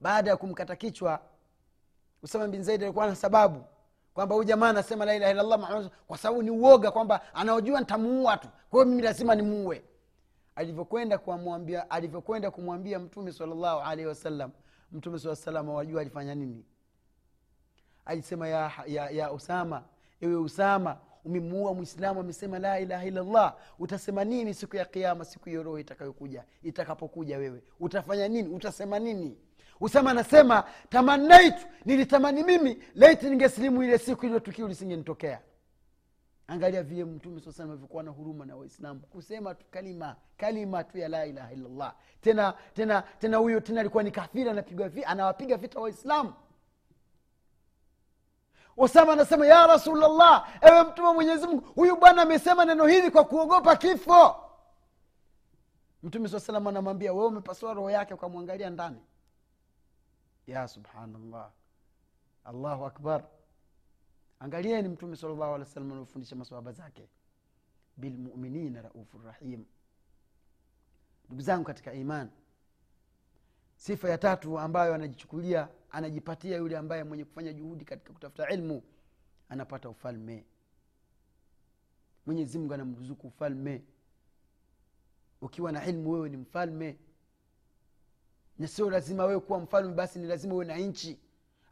Baada 0.00 0.30
ya 0.30 0.36
kumkata 0.36 0.76
kichwa 0.76 1.20
usama 2.22 2.46
bin 2.48 2.62
zaidi 2.62 2.84
alikuwa 2.84 3.06
na 3.06 3.14
sababu 3.14 3.64
kwamba 4.14 4.34
huyu 4.34 4.44
jamaa 4.48 4.68
anasema 4.68 5.04
la 5.04 5.14
ilaha 5.14 5.32
illallah 5.32 5.58
Muhammad 5.58 5.90
kwa 6.06 6.18
sababu 6.18 6.42
ni 6.42 6.50
uoga 6.50 6.90
kwamba 6.90 7.20
anaojua 7.34 7.80
ntamuua 7.80 8.36
tu. 8.36 8.48
Kwa 8.70 8.78
hiyo 8.78 8.90
mimi 8.90 9.02
lazima 9.02 9.34
nimuue. 9.34 9.84
Alivyokwenda 10.56 11.18
kumwambia 11.18 11.90
alivyokwenda 11.90 12.50
kumwambia 12.50 12.98
mtume 12.98 13.32
salllahu 13.32 13.80
alaihi 13.80 14.06
wasallam 14.06 14.50
mtume 14.92 15.18
saa 15.18 15.36
salam 15.36 15.68
wajua 15.68 16.00
alifanya 16.00 16.34
nini 16.34 16.64
alisema 18.08 18.48
ya, 18.48 18.72
ya, 18.86 19.10
ya 19.10 19.32
usama 19.32 19.84
ewe 20.20 20.36
usama 20.36 20.98
umemuua 21.24 21.74
mwislamu 21.74 22.20
amesema 22.20 22.58
la 22.58 22.80
ilaha 22.80 23.04
illallah. 23.04 23.56
Utasema 23.78 24.24
nini 24.24 24.54
siku 24.54 24.76
ya 24.76 24.84
kiama 24.84 25.24
siku 25.24 25.48
hiyo 25.48 25.62
roho 25.62 25.78
itakayokuja 25.78 26.44
itakapokuja 26.62 27.38
wewe? 27.38 27.62
Utafanya 27.80 28.28
nini? 28.28 28.48
Utasema 28.48 28.98
nini? 28.98 29.36
Usama 29.80 30.10
anasema 30.10 30.64
tamanaitu 30.88 31.66
nilitamani 31.84 32.42
mimi 32.42 32.82
laiti 32.94 33.30
ningesilimu 33.30 33.82
ile 33.82 33.98
siku 33.98 34.26
ilo 34.26 34.40
tukio 34.40 34.68
lisingenitokea. 34.68 35.40
Angalia 36.46 36.82
vile 36.82 37.04
mtume 37.04 37.40
saa 37.40 37.64
alivyokuwa 37.64 38.02
na 38.02 38.10
huruma 38.10 38.46
na 38.46 38.56
waislamu. 38.56 39.00
Kusema 39.00 39.54
tu 39.54 39.66
kalima 39.70 40.16
kalima 40.36 40.84
tu 40.84 40.98
ya 40.98 41.08
la 41.08 41.26
ilaha 41.26 41.52
illallah. 41.52 41.94
Tena 42.20 42.54
tena 42.74 43.02
tena 43.02 43.36
huyo 43.36 43.60
tena 43.60 43.80
alikuwa 43.80 44.02
ni 44.02 44.10
kafiri 44.10 44.50
anapigwa 44.50 44.90
anawapiga 45.06 45.56
vita 45.56 45.80
waislamu 45.80 46.32
usama 48.78 49.12
anasema 49.12 49.46
ya 49.46 49.66
rasulllah 49.66 50.48
ewe 50.60 50.82
mtume 50.82 51.12
mwenyezi 51.12 51.46
mungu 51.46 51.60
huyu 51.74 51.96
bwana 51.96 52.22
amesema 52.22 52.64
neno 52.64 52.86
hili 52.86 53.10
kwa 53.10 53.24
kuogopa 53.24 53.76
kifo. 53.76 54.36
Mtume 56.02 56.28
saa 56.28 56.40
salam 56.40 56.66
anamwambia 56.66 57.12
wewe 57.12 57.26
umepasua 57.26 57.74
roho 57.74 57.90
yake 57.90 58.14
ukamwangalia 58.14 58.70
ndani. 58.70 59.00
Ya 60.46 60.68
subhanallah. 60.68 61.50
Allahu 62.44 62.86
akbar. 62.86 63.24
Angalieni 64.40 64.88
mtume 64.88 65.16
salllahu 65.16 65.42
alehi 65.54 65.60
wa 65.60 65.66
sallam 65.74 65.92
anaofundisha 65.92 66.36
maswahaba 66.36 66.72
zake. 66.72 67.08
Bilmuminina 67.96 68.82
raufu 68.82 69.18
rahim. 69.18 69.64
Ndugu 71.26 71.42
zangu 71.42 71.64
katika 71.64 71.92
iman 71.92 72.30
sifa 73.76 74.08
ya 74.10 74.18
tatu 74.18 74.58
ambayo 74.58 74.94
anajichukulia 74.94 75.68
anajipatia 75.90 76.56
yule 76.56 76.76
ambaye 76.76 77.04
mwenye 77.04 77.24
kufanya 77.24 77.52
juhudi 77.52 77.84
katika 77.84 78.12
kutafuta 78.12 78.48
ilmu 78.50 78.82
anapata 79.48 79.88
ufalme. 79.88 80.44
Mwenyezi 82.26 82.58
mungu 82.58 82.74
anamruzuku 82.74 83.26
ufalme. 83.26 83.82
Ukiwa 85.40 85.72
na 85.72 85.86
ilmu 85.86 86.10
wewe 86.10 86.28
ni 86.28 86.36
mfalme. 86.36 86.98
Na 88.58 88.68
sio 88.68 88.90
lazima 88.90 89.24
wewe 89.24 89.40
kuwa 89.40 89.60
mfalme 89.60 89.94
basi 89.94 90.18
ni 90.18 90.26
lazima 90.26 90.54
uwe 90.54 90.64
na 90.64 90.76
nchi. 90.76 91.18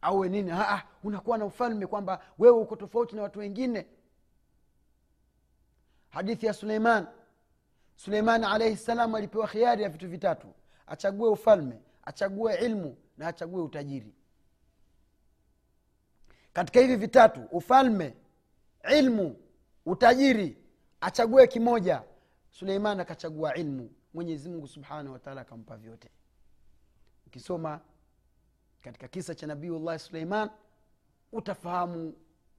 Au 0.02 0.24
nini? 0.24 0.50
Aa, 0.52 0.82
unakuwa 1.04 1.38
na 1.38 1.44
ufalme 1.44 1.86
kwamba 1.86 2.24
wewe 2.38 2.58
uko 2.58 2.76
tofauti 2.76 3.16
na 3.16 3.22
watu 3.22 3.38
wengine. 3.38 3.86
Hadithi 6.08 6.46
ya 6.46 6.52
suleiman. 6.52 7.06
Suleiman 7.96 8.44
alaihi 8.44 8.76
salam 8.76 9.14
alipewa 9.14 9.46
khiari 9.48 9.82
ya 9.82 9.88
vitu 9.88 10.08
vitatu. 10.08 10.48
Achague 10.86 11.26
ufalme 11.26 11.78
achague 12.06 12.54
ilmu 12.54 12.96
na 13.16 13.28
achague 13.28 13.60
utajiri. 13.60 14.14
Katika 16.52 16.80
hivi 16.80 16.96
vitatu 16.96 17.40
ufalme 17.50 18.14
ilmu 18.98 19.36
utajiri 19.86 20.56
achague 21.00 21.46
kimoja. 21.46 22.02
Suleiman 22.50 23.00
akachagua 23.00 23.54
ilmu. 23.54 23.90
Mwenyezi 24.14 24.48
mungu 24.48 24.68
subhanahu 24.68 25.12
wataala 25.12 25.40
akampa 25.40 25.76
vyote. 25.76 26.10
Ukisoma 27.26 27.80
katika 28.80 29.08
kisa 29.08 29.34
cha 29.34 29.46
nabiullahi 29.46 29.98
suleiman 29.98 30.50
utafahamu 31.32 32.14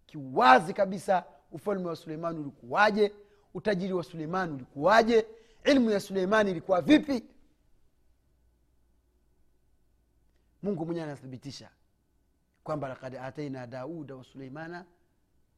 kiwazi 0.05 0.73
kabisa 0.73 1.23
ufalme 1.51 1.87
wa 1.87 1.95
suleimani 1.95 2.39
ulikuwaje 2.39 3.13
utajiri 3.53 3.93
wa 3.93 4.03
suleimani 4.03 4.53
ulikuwaje 4.53 5.27
ilmu 5.65 5.91
ya 5.91 5.99
suleimani 5.99 6.51
ilikuwa 6.51 6.81
vipi 6.81 7.23
mungu 10.63 10.85
mwenyewe 10.85 11.05
anathibitisha 11.07 11.69
kwamba 12.63 12.87
lakad 12.87 13.15
ataina 13.15 13.67
dauda 13.67 14.15
wa 14.15 14.23
suleimana 14.23 14.85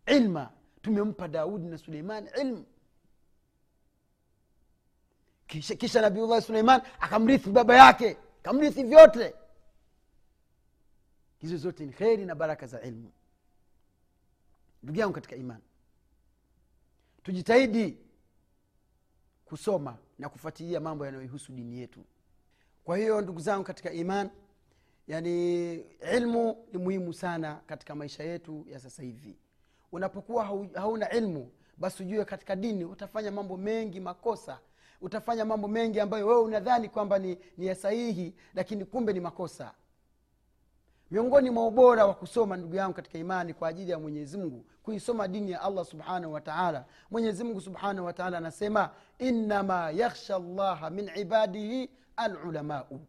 ilma. 0.05 0.51
Tumempa 0.81 1.27
daudi 1.27 1.65
na 1.67 1.77
suleiman 1.77 2.29
ilmu. 2.41 2.65
Kisha, 5.47 5.75
kisha 5.75 6.01
nabiullahi 6.01 6.41
suleiman 6.41 6.81
akamrithi 6.99 7.49
baba 7.49 7.75
yake 7.75 8.17
akamrithi 8.39 8.83
vyote. 8.83 9.33
Hizo 11.39 11.57
zote 11.57 11.85
ni 11.85 11.93
kheri 11.93 12.25
na 12.25 12.35
baraka 12.35 12.67
za 12.67 12.81
ilmu. 12.81 13.11
Ndugu 14.83 14.99
yangu 14.99 15.13
katika 15.13 15.35
imani 15.35 15.63
tujitahidi 17.23 17.97
kusoma 19.45 19.97
na 20.19 20.29
kufuatilia 20.29 20.79
mambo 20.79 21.05
yanayoihusu 21.05 21.51
dini 21.51 21.77
yetu. 21.79 22.05
Kwa 22.83 22.97
hiyo 22.97 23.21
ndugu 23.21 23.39
zangu 23.39 23.63
katika 23.63 23.91
iman 23.91 24.29
yani 25.09 25.73
ilmu 26.15 26.65
ni 26.73 26.77
muhimu 26.79 27.13
sana 27.13 27.59
katika 27.65 27.95
maisha 27.95 28.23
yetu 28.23 28.65
ya 28.67 28.79
sasa 28.79 29.03
hivi. 29.03 29.37
Unapokuwa 29.91 30.45
hauna 30.73 31.09
ilmu 31.09 31.51
basi 31.77 32.03
ujue 32.03 32.25
katika 32.25 32.55
dini 32.55 32.85
utafanya 32.85 33.31
mambo 33.31 33.57
mengi 33.57 33.99
makosa. 33.99 34.59
Utafanya 35.01 35.45
mambo 35.45 35.67
mengi 35.67 35.99
ambayo 35.99 36.27
wewe 36.27 36.41
unadhani 36.41 36.89
kwamba 36.89 37.19
ni, 37.19 37.37
ni 37.57 37.65
ya 37.65 37.75
sahihi 37.75 38.35
lakini 38.53 38.85
kumbe 38.85 39.13
ni 39.13 39.19
makosa. 39.19 39.71
Miongoni 41.11 41.49
mwa 41.49 41.67
ubora 41.67 42.05
wa 42.05 42.13
kusoma 42.13 42.57
ndugu 42.57 42.75
yangu 42.75 42.93
katika 42.93 43.17
imani 43.17 43.53
kwa 43.53 43.67
ajili 43.69 43.91
ya 43.91 43.99
mwenyezi 43.99 44.37
mungu 44.37 44.65
kuisoma 44.83 45.27
dini 45.27 45.51
ya 45.51 45.61
allah 45.61 45.85
subhanahu 45.85 46.33
wataala 46.33 46.85
mwenyezi 47.11 47.43
mungu 47.43 47.61
subhanahu 47.61 48.05
wataala 48.05 48.37
anasema 48.37 48.89
innama 49.19 49.91
yakhsha 49.91 50.39
llaha 50.39 50.89
min 50.89 51.09
ibadihi 51.15 51.89
alulamau 52.15 53.01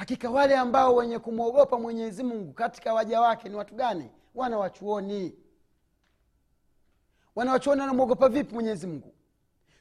hakika 0.00 0.30
wale 0.30 0.56
ambao 0.56 0.94
wenye 0.94 1.18
kumwogopa 1.18 1.78
mwenyezi 1.78 2.22
mungu 2.22 2.52
katika 2.52 2.94
waja 2.94 3.20
wake 3.20 3.48
ni 3.48 3.54
watu 3.54 3.74
gani? 3.74 4.10
Wana 4.34 4.58
wachuoni 4.58 5.34
wanawachuoni 7.36 7.80
wanamwogopa 7.80 8.28
vipi 8.28 8.54
mwenyezi 8.54 8.86
mungu? 8.86 9.14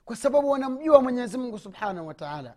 Kwa 0.05 0.15
sababu 0.15 0.49
wanamjua 0.49 1.01
mwenyezi 1.01 1.37
mungu 1.37 1.59
subhanahu 1.59 2.07
wataala 2.07 2.55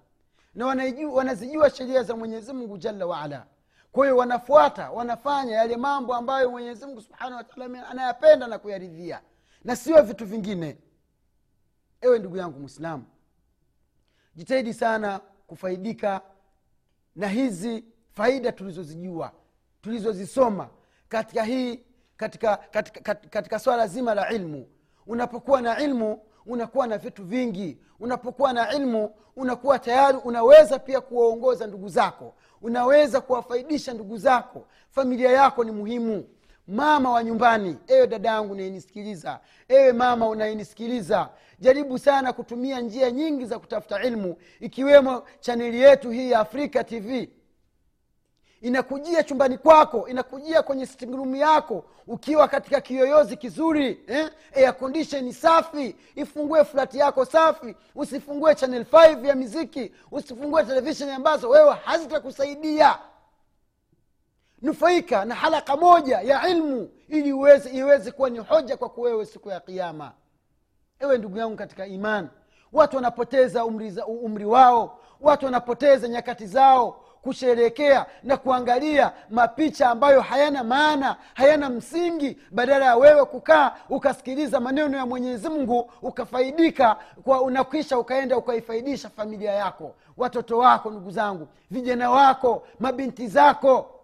na 0.54 0.66
wanazijua 1.12 1.70
sheria 1.70 2.02
za 2.02 2.16
mwenyezi 2.16 2.52
mungu 2.52 2.78
jalla 2.78 3.06
waala 3.06 3.46
kwa 3.92 4.06
hiyo 4.06 4.16
wanafuata 4.16 4.90
wanafanya 4.90 5.54
yale 5.56 5.76
mambo 5.76 6.14
ambayo 6.14 6.50
mwenyezi 6.50 6.86
mungu 6.86 7.00
subhanahu 7.00 7.36
wataala 7.36 7.88
anayapenda 7.88 8.46
na 8.46 8.58
kuyaridhia. 8.58 9.20
Na 9.64 9.76
sio 9.76 10.02
vitu 10.02 10.26
vingine. 10.26 10.78
Ewe 12.00 12.18
ndugu 12.18 12.36
yangu 12.36 12.60
mwislamu 12.60 13.04
jitahidi 14.34 14.74
sana 14.74 15.20
kufaidika 15.46 16.20
na 17.16 17.28
hizi 17.28 17.84
faida 18.12 18.52
tulizozijua 18.52 19.32
tulizozisoma 19.82 20.68
katika 21.08 21.42
hii 21.44 21.80
katika, 22.16 22.56
katika, 22.56 23.00
katika, 23.00 23.28
katika 23.28 23.58
swala 23.58 23.86
zima 23.86 24.14
la 24.14 24.30
ilmu. 24.32 24.66
Unapokuwa 25.06 25.62
na 25.62 25.80
ilmu 25.80 26.20
unakuwa 26.46 26.86
na 26.86 26.98
vitu 26.98 27.24
vingi. 27.24 27.78
Unapokuwa 28.00 28.52
na 28.52 28.72
ilmu 28.74 29.14
unakuwa 29.36 29.78
tayari 29.78 30.18
unaweza 30.24 30.78
pia 30.78 31.00
kuwaongoza 31.00 31.66
ndugu 31.66 31.88
zako. 31.88 32.34
Unaweza 32.62 33.20
kuwafaidisha 33.20 33.94
ndugu 33.94 34.16
zako. 34.18 34.66
Familia 34.90 35.30
yako 35.30 35.64
ni 35.64 35.70
muhimu 35.70 36.24
mama 36.66 37.10
wa 37.10 37.24
nyumbani 37.24 37.76
ewe 37.86 38.06
dada 38.06 38.28
yangu 38.28 38.52
unayenisikiliza 38.52 39.40
ewe 39.68 39.92
mama 39.92 40.28
unayenisikiliza 40.28 41.28
jaribu 41.58 41.98
sana 41.98 42.32
kutumia 42.32 42.80
njia 42.80 43.10
nyingi 43.10 43.46
za 43.46 43.58
kutafuta 43.58 44.02
ilmu 44.02 44.36
ikiwemo 44.60 45.22
chaneli 45.40 45.80
yetu 45.80 46.10
hii 46.10 46.30
ya 46.30 46.40
afrika 46.40 46.84
tv 46.84 47.28
inakujia 48.60 49.22
chumbani 49.22 49.58
kwako 49.58 50.08
inakujia 50.08 50.62
kwenye 50.62 50.86
sitting 50.86 51.36
yako 51.36 51.84
ukiwa 52.06 52.48
katika 52.48 52.80
kiyoyozi 52.80 53.36
kizuri 53.36 54.00
eh? 54.06 54.30
air 54.54 55.32
safi 55.32 55.96
ifungue 56.14 56.64
flati 56.64 56.98
yako 56.98 57.24
safi 57.24 57.74
usifungue 57.94 58.54
channel 58.54 58.82
5 58.82 59.26
ya 59.26 59.34
miziki 59.34 59.92
usifungue 60.10 60.64
televisheni 60.64 61.10
ambazo 61.10 61.48
wewe 61.48 61.74
hazitakusaidia 61.84 62.98
nufaika 64.62 65.24
na 65.24 65.34
halaka 65.34 65.76
moja 65.76 66.20
ya 66.20 66.48
ilmu 66.48 66.88
ili 67.08 67.28
iweze 67.72 68.10
kuwa 68.10 68.30
ni 68.30 68.38
hoja 68.38 68.76
kwako 68.76 69.00
wewe 69.00 69.26
siku 69.26 69.50
ya 69.50 69.60
kiama 69.60 70.12
ewe 71.00 71.18
ndugu 71.18 71.38
yangu 71.38 71.56
katika 71.56 71.86
iman 71.86 72.28
watu 72.72 72.96
wanapoteza 72.96 73.64
umri, 73.64 73.94
umri 74.06 74.44
wao 74.44 74.98
watu 75.20 75.44
wanapoteza 75.44 76.08
nyakati 76.08 76.46
zao 76.46 77.04
kusherekea 77.22 78.06
na 78.22 78.36
kuangalia 78.36 79.12
mapicha 79.30 79.90
ambayo 79.90 80.20
hayana 80.20 80.64
maana 80.64 81.16
hayana 81.34 81.70
msingi 81.70 82.38
badala 82.50 82.84
ya 82.86 82.96
wewe 82.96 83.24
kukaa 83.24 83.72
ukasikiliza 83.88 84.60
maneno 84.60 84.98
ya 84.98 85.06
mwenyezi 85.06 85.48
mungu 85.48 85.90
ukafaidika 86.02 86.96
kwa 87.24 87.42
unakwisha 87.42 87.98
ukaenda 87.98 88.36
ukaifaidisha 88.36 89.08
familia 89.08 89.52
yako 89.52 89.94
watoto 90.16 90.58
wako 90.58 90.90
ndugu 90.90 91.10
zangu 91.10 91.48
vijana 91.70 92.10
wako 92.10 92.66
mabinti 92.80 93.28
zako 93.28 94.01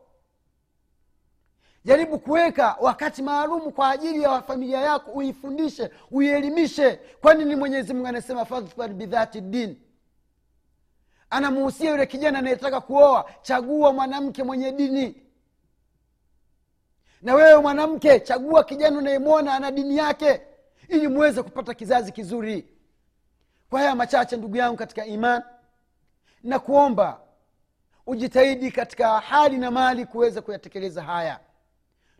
jaribu 1.88 2.18
kuweka 2.18 2.77
wakati 2.81 3.22
maalum 3.22 3.72
kwa 3.72 3.90
ajili 3.90 4.22
ya 4.22 4.42
familia 4.42 4.81
yako 4.81 5.11
uifundishe 5.11 5.90
uielimishe. 6.11 6.96
Kwani 7.20 7.44
ni 7.44 7.57
mwenyezi 7.57 7.94
mungu 7.94 8.07
anasema 8.07 8.44
fadhfar 8.44 8.88
bidhati 8.88 9.40
din. 9.40 9.77
Anamuhusia 11.31 11.90
yule 11.90 12.07
kijana 12.07 12.38
anayetaka 12.38 12.81
kuoa 12.81 13.31
chagua 13.42 13.92
mwanamke 13.92 14.42
mwenye 14.42 14.72
dini. 14.72 15.22
Na 17.22 17.35
wewe 17.35 17.61
mwanamke 17.62 18.20
chagua 18.20 18.64
kijana 18.64 18.98
unayemwona 18.98 19.55
ana 19.55 19.70
dini 19.70 19.96
yake 19.96 20.40
ili 20.88 21.09
muweze 21.09 21.42
kupata 21.42 21.74
kizazi 21.74 22.12
kizuri. 22.12 22.68
Kwa 23.70 23.81
haya 23.81 23.94
machache 23.94 24.37
ndugu 24.37 24.57
yangu 24.57 24.77
katika 24.77 25.07
iman 25.07 25.42
na 26.42 26.59
kuomba 26.59 27.20
ujitahidi 28.07 28.70
katika 28.70 29.20
hali 29.20 29.59
na 29.59 29.70
mali 29.70 30.07
kuweza 30.07 30.42
kuyatekeleza 30.42 31.03
haya 31.03 31.40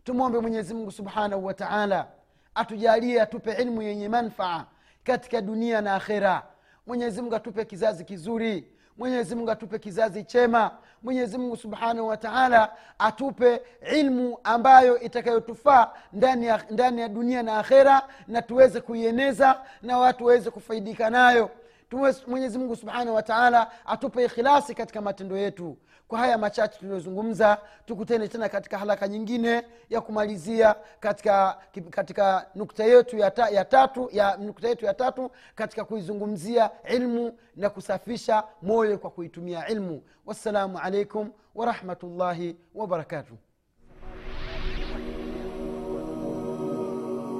tumwombe 0.03 0.39
mwenyezimungu 0.39 0.91
subhanahu 0.91 1.45
wa 1.45 1.53
taala 1.53 2.07
atujalie 2.55 3.21
atupe 3.21 3.51
ilmu 3.53 3.81
yenye 3.81 4.09
manfaa 4.09 4.65
katika 5.03 5.41
dunia 5.41 5.81
na 5.81 5.95
akhera. 5.95 6.43
Mwenyezimungu 6.87 7.35
atupe 7.35 7.65
kizazi 7.65 8.05
kizuri. 8.05 8.67
Mwenyezimungu 8.97 9.51
atupe 9.51 9.79
kizazi 9.79 10.23
chema. 10.23 10.71
Mwenyezimungu 11.03 11.57
subhanahu 11.57 12.07
wa 12.07 12.17
taala 12.17 12.71
atupe 12.99 13.61
ilmu 13.93 14.37
ambayo 14.43 14.99
itakayotufaa 14.99 15.91
ndani 16.13 16.45
ya, 16.45 16.63
ndani 16.69 17.01
ya 17.01 17.09
dunia 17.09 17.43
na 17.43 17.57
akhera 17.59 18.01
na 18.27 18.41
tuweze 18.41 18.81
kuieneza 18.81 19.61
na 19.81 19.97
watu 19.97 20.25
waweze 20.25 20.49
kufaidika 20.51 21.09
nayo. 21.09 21.49
Tuwe- 21.89 22.15
mwenyezi 22.27 22.57
mungu 22.57 22.75
subhanahu 22.75 23.15
wa 23.15 23.23
taala 23.23 23.71
atupe 23.85 24.25
ikhilasi 24.25 24.75
katika 24.75 25.01
matendo 25.01 25.37
yetu 25.37 25.77
kwa 26.09 26.19
haya 26.19 26.37
machache 26.37 26.79
tuliyozungumza 26.79 27.57
tukutane 27.85 28.27
tena 28.27 28.49
katika 28.49 28.77
halaka 28.77 29.07
nyingine 29.07 29.63
ya 29.89 30.01
kumalizia 30.01 30.75
katika 30.99 31.57
katika 31.89 32.45
nukta 32.55 32.83
yetu 32.83 33.17
ya, 33.17 33.31
ta, 33.31 33.49
ya 33.49 33.65
tatu 33.65 34.09
ya 34.11 34.37
nukta 34.37 34.67
yetu 34.67 34.85
ya 34.85 34.93
tatu 34.93 35.31
katika 35.55 35.85
kuizungumzia 35.85 36.69
ilmu 36.89 37.37
na 37.55 37.69
kusafisha 37.69 38.43
moyo 38.61 38.97
kwa 38.97 39.09
kuitumia 39.09 39.67
ilmu. 39.67 40.03
Wassalamu 40.25 40.79
alaikum 40.79 41.31
warahmatullahi 41.55 42.55
wabarakatuh 42.75 43.35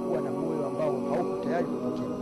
kuwa 0.07 0.21
moyo 0.21 0.65
ambao 0.67 0.91
hauko 1.15 1.43
tayari 1.45 1.65
kupokea 1.65 2.18